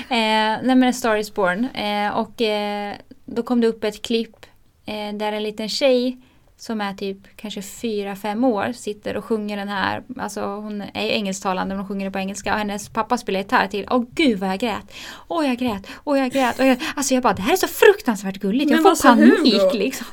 [0.08, 0.16] Eh,
[0.62, 1.64] nej men A Star is Born.
[1.64, 2.94] Eh, och eh,
[3.34, 4.46] då kom det upp ett klipp
[4.86, 6.18] eh, där en liten tjej
[6.56, 10.02] som är typ kanske fyra fem år sitter och sjunger den här.
[10.18, 13.40] Alltså hon är ju engelsktalande men hon sjunger det på engelska och hennes pappa spelar
[13.40, 13.86] gitarr till.
[13.90, 14.92] Åh gud vad jag grät.
[15.28, 15.86] Åh jag grät.
[16.04, 16.58] Åh jag grät.
[16.58, 18.70] Och jag, alltså jag bara det här är så fruktansvärt gulligt.
[18.70, 19.70] Jag Men får panik Hugo?
[19.78, 20.06] liksom.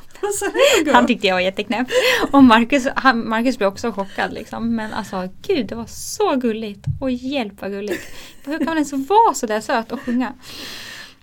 [0.92, 1.88] Han tyckte jag var jätteknäpp.
[2.32, 4.76] Och Marcus, han, Marcus blev också chockad liksom.
[4.76, 6.84] Men alltså gud det var så gulligt.
[7.00, 8.02] Och hjälp vad gulligt.
[8.44, 10.32] Hur kan man ens vara så där söt och sjunga?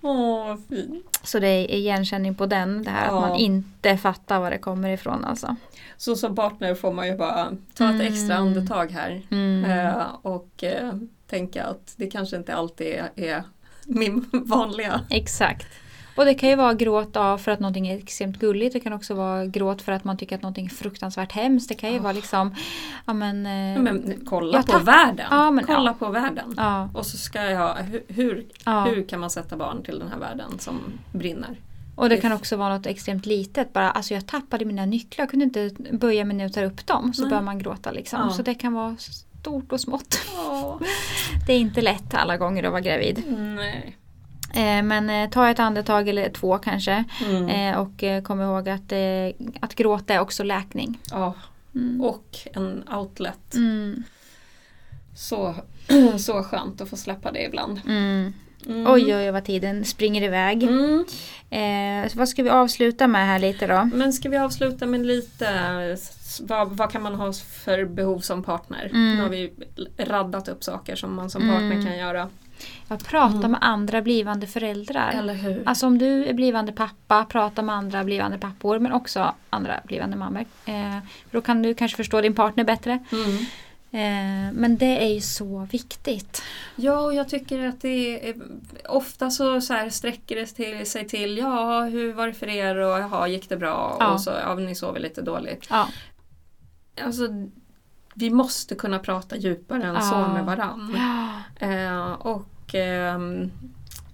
[0.02, 1.09] Åh, vad fint.
[1.22, 2.82] Så det är igenkänning på den.
[2.82, 3.22] Det här Ja.
[3.24, 5.56] att man inte fattar var det kommer ifrån alltså.
[5.96, 8.46] Så som partner får man ju bara ta ett extra Mm.
[8.48, 9.22] andetag här.
[9.30, 9.64] Mm.
[9.64, 10.92] Eh, och eh,
[11.26, 13.42] tänka att det kanske inte alltid är
[13.84, 15.00] min vanliga.
[15.10, 15.66] Exakt.
[16.16, 18.72] Och det kan ju vara gråt av för att någonting är extremt gulligt.
[18.72, 21.68] Det kan också vara gråt för att man tycker att någonting är fruktansvärt hemskt.
[21.68, 22.02] Det kan ju Ja.
[22.02, 22.54] vara liksom,
[23.06, 23.36] ja men...
[23.46, 25.26] eh, Men kolla Jag på världen.
[25.30, 26.06] Ja, men kolla ja.
[26.06, 26.54] på världen.
[26.56, 28.86] ja, Och så ska jag, hur, hur, ja.
[29.08, 30.80] kan man sätta barn till den här världen som
[31.12, 31.56] brinner?
[31.96, 33.72] Och det kan också vara något extremt litet.
[33.72, 36.86] Bara, alltså jag tappade mina nycklar, jag kunde inte böja mig ner och ta upp
[36.86, 37.14] dem.
[37.14, 37.28] Så Nej.
[37.30, 38.20] börjar man gråta liksom.
[38.20, 38.30] Ja.
[38.30, 38.96] Så det kan vara
[39.40, 40.18] stort och smått.
[40.38, 40.76] Åh,
[41.46, 43.24] Det är inte lätt alla gånger att vara gravid.
[43.56, 43.96] nej.
[44.54, 47.04] Eh, men eh, ta ett andetag eller två kanske.
[47.26, 47.48] Mm.
[47.48, 48.92] Eh, och kom ihåg att,
[49.60, 50.98] att gråta är också läkning.
[51.10, 51.34] Ja,
[51.74, 52.00] Mm.
[52.00, 53.54] och en outlet.
[53.54, 54.02] Mm.
[55.16, 55.54] Så,
[56.18, 57.80] så skönt att få släppa det ibland.
[57.86, 58.32] Mm.
[58.66, 58.86] Mm.
[58.92, 60.62] Oj, oj, vad tiden springer iväg.
[60.62, 61.04] Mm.
[61.50, 63.90] Eh, vad ska vi avsluta med här lite då?
[63.94, 65.48] Men ska vi avsluta med lite,
[66.40, 68.84] vad, vad kan man ha för behov som partner?
[68.92, 69.16] Mm.
[69.16, 69.52] Nu har vi
[69.98, 71.54] raddat upp saker som man som Mm.
[71.54, 72.28] partner kan göra.
[72.88, 73.50] Ja, prata Mm.
[73.50, 75.10] med andra blivande föräldrar.
[75.12, 75.62] Eller hur?
[75.66, 80.16] Alltså om du är blivande pappa, prata med andra blivande pappor men också andra blivande
[80.16, 80.44] mammor.
[80.66, 80.98] Eh,
[81.30, 82.98] då kan du kanske förstå din partner bättre.
[83.12, 83.36] Mm.
[83.92, 86.42] Eh, men det är ju så viktigt.
[86.76, 88.34] Ja, och jag tycker att det är
[88.88, 92.76] ofta så, så här sträcker det till, sig till ja, hur var det för er
[92.76, 93.96] och jaha, gick det bra?
[94.00, 94.12] Ja.
[94.12, 95.66] Och så, ja, ni sover lite dåligt.
[95.70, 95.88] Ja.
[97.04, 97.22] Alltså,
[98.20, 100.32] vi måste kunna prata djupare än så Ja.
[100.32, 100.96] med varann.
[101.62, 103.50] Eh, och ehm,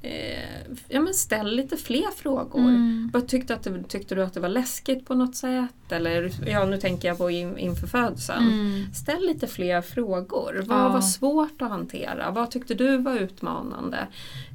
[0.03, 2.61] eh, ja, men ställ lite fler frågor.
[2.61, 3.11] Mm.
[3.13, 5.93] Vad tyckte, att det, tyckte du att det var läskigt på något sätt?
[5.93, 8.49] Eller ja, nu tänker jag på in, inför födseln.
[8.53, 8.93] Mm.
[8.95, 10.63] Ställ lite fler frågor.
[10.67, 10.89] Vad Ja.
[10.89, 12.31] var svårt att hantera?
[12.31, 13.99] Vad tyckte du var utmanande?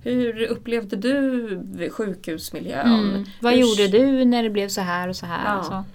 [0.03, 2.87] Hur upplevde du sjukhusmiljön?
[3.09, 3.25] Mm.
[3.39, 5.55] Vad Hur- gjorde du när det blev så här och så här?
[5.55, 5.59] Ja.
[5.79, 5.85] Och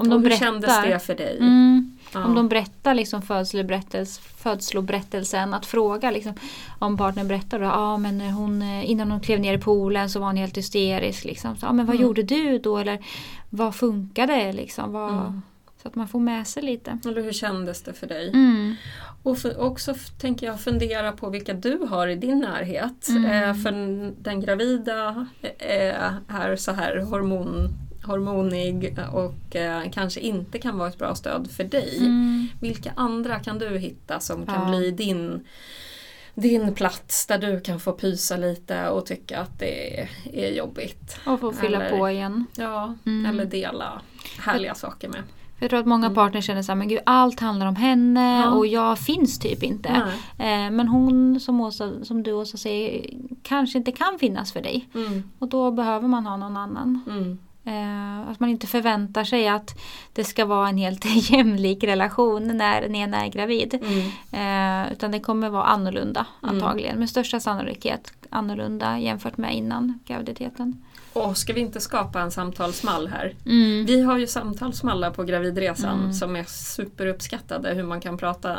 [0.00, 0.46] Om de hur berättar.
[0.46, 1.36] kändes det för dig?
[1.38, 1.96] Mm.
[2.14, 2.24] Ja.
[2.24, 6.32] Om de berättar liksom födsloberättels, födsloberättelsen, att fråga liksom,
[6.78, 10.18] om partnern berättar då, ah, men hon, eh, innan hon klev ner i poolen så
[10.20, 11.24] var hon helt hysterisk.
[11.24, 11.56] Liksom.
[11.56, 12.06] Så, ah, men vad Mm.
[12.06, 12.78] gjorde du då?
[12.78, 12.98] Eller
[13.50, 14.52] vad funkade?
[14.52, 14.92] Liksom?
[14.92, 15.42] Vad, Mm.
[15.82, 16.98] Så att man får med sig lite.
[17.06, 18.28] Eller hur kändes det för dig?
[18.28, 18.74] Mm.
[19.22, 23.08] Och för, också tänker jag fundera på vilka du har i din närhet.
[23.08, 23.24] Mm.
[23.50, 25.26] Eh, för den- den gravida
[25.58, 27.68] eh, är så här hormon,
[28.08, 31.96] hormonig och eh, kanske inte kan vara ett bra stöd för dig.
[31.98, 32.46] Mm.
[32.60, 34.78] Vilka andra kan du hitta som kan Ja.
[34.78, 35.44] bli din,
[36.34, 40.00] din plats där du kan få pysa lite och tycka att det
[40.32, 41.16] är, jobbigt?
[41.26, 42.44] Och få fylla Eller- på igen.
[42.56, 43.26] Ja, Mm.
[43.26, 44.00] eller dela
[44.38, 45.22] härliga saker med.
[45.60, 46.14] Jag tror att många Mm.
[46.14, 48.50] partners känner så här, men gud allt handlar om henne Ja.
[48.50, 49.88] och jag finns typ inte.
[50.38, 53.06] Eh, men hon som, Åsa, som du Åsa säger
[53.42, 54.88] kanske inte kan finnas för dig.
[54.94, 57.00] Mm, Och då behöver man ha någon annan.
[57.10, 57.38] mm,
[58.30, 59.78] att man inte förväntar sig att
[60.12, 63.74] det ska vara en helt jämlik relation när den ena är gravid.
[63.82, 64.86] mm.
[64.86, 66.54] Eh, utan det kommer vara annorlunda Mm.
[66.54, 66.98] antagligen.
[66.98, 70.84] Med största sannolikhet annorlunda jämfört med innan graviditeten.
[71.12, 73.34] Och ska vi inte skapa en samtalsmall här?
[73.46, 73.86] Mm.
[73.86, 76.12] Vi har ju samtalsmallar på gravidresan Mm.
[76.12, 78.58] som är superuppskattade hur man kan prata eh,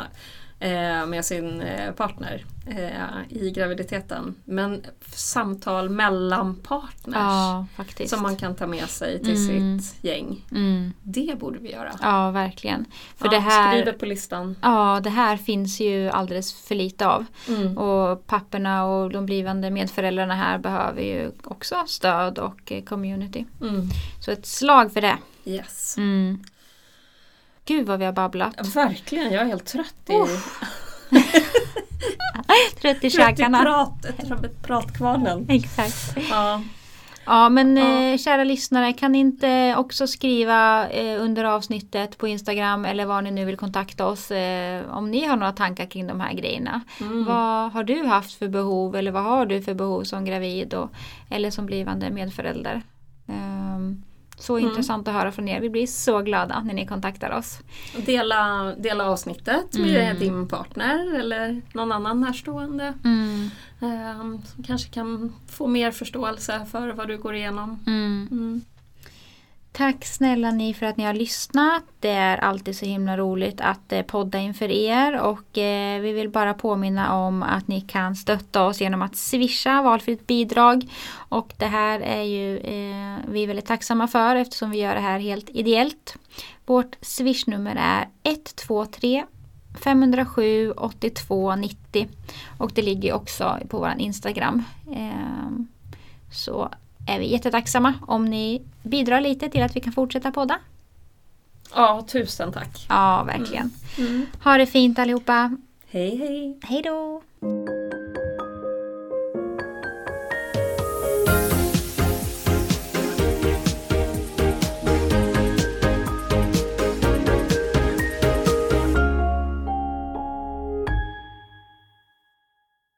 [1.06, 4.34] med sin eh, partner eh, i graviditeten.
[4.44, 4.82] Men
[5.12, 7.66] samtal mellan partners Ja,
[8.06, 9.80] som man kan ta med sig till Mm.
[9.80, 10.44] sitt gäng.
[10.50, 10.92] Mm.
[11.02, 11.92] Det borde vi göra.
[12.02, 12.84] Ja, verkligen.
[13.16, 13.72] För Ja, det här...
[13.72, 14.56] Skriv det på listan.
[14.62, 17.24] Ja, det här finns ju alldeles för lite av.
[17.48, 17.78] Mm.
[17.78, 23.44] Och papporna och de blivande medföräldrarna här behöver ju också stöd och eh, community.
[23.60, 23.88] Mm.
[24.20, 25.16] Så ett slag för det.
[25.44, 25.96] Yes.
[27.64, 28.76] Gud vad vi har babblat.
[28.76, 30.12] Verkligen, jag är helt trött i,
[31.10, 31.14] Trött
[32.76, 33.62] i trött i käkarna.
[33.62, 34.06] prat,
[34.62, 35.46] pratkvarnen.
[35.48, 36.16] Exakt.
[36.30, 36.62] Ja.
[37.24, 38.02] Ja men Ja.
[38.02, 43.22] Eh, kära lyssnare kan ni inte också skriva eh, under avsnittet på Instagram eller var
[43.22, 46.80] ni nu vill kontakta oss eh, om ni har några tankar kring de här grejerna.
[47.00, 47.24] Mm.
[47.24, 50.90] Vad har du haft för behov eller vad har du för behov som gravid och,
[51.30, 52.82] eller som blivande medförälder?
[53.28, 54.02] Ehm,
[54.40, 54.68] så Mm.
[54.70, 55.60] intressant att höra från er.
[55.60, 57.58] Vi blir så glada när ni kontaktar oss.
[58.06, 60.18] Dela, dela avsnittet med Mm.
[60.18, 62.94] din partner eller någon annan närstående.
[63.04, 63.50] Mm.
[63.80, 67.78] ehm, som kanske kan få mer förståelse för vad du går igenom.
[69.72, 71.82] Tack snälla ni för att ni har lyssnat.
[72.00, 76.28] Det är alltid så himla roligt att eh, podda inför er och eh, vi vill
[76.28, 80.86] bara påminna om att ni kan stötta oss genom att swisha valfritt bidrag.
[81.12, 85.18] Och det här är ju eh, vi väldigt tacksamma för eftersom vi gör det här
[85.18, 86.16] helt ideellt.
[86.66, 89.24] Vårt swishnummer är 123
[89.84, 92.08] 507 82 90
[92.58, 94.64] och det ligger också på vår Instagram.
[94.94, 95.68] Ehm,
[96.32, 96.70] så
[97.10, 100.58] är vi jättetacksamma om ni bidrar lite till att vi kan fortsätta podda.
[101.74, 102.86] Ja, tusen tack.
[102.88, 103.70] Ja, verkligen.
[103.98, 104.26] Mm.
[104.44, 105.56] Ha det fint allihopa.
[105.90, 106.58] Hej hej!
[106.62, 107.22] Hej då!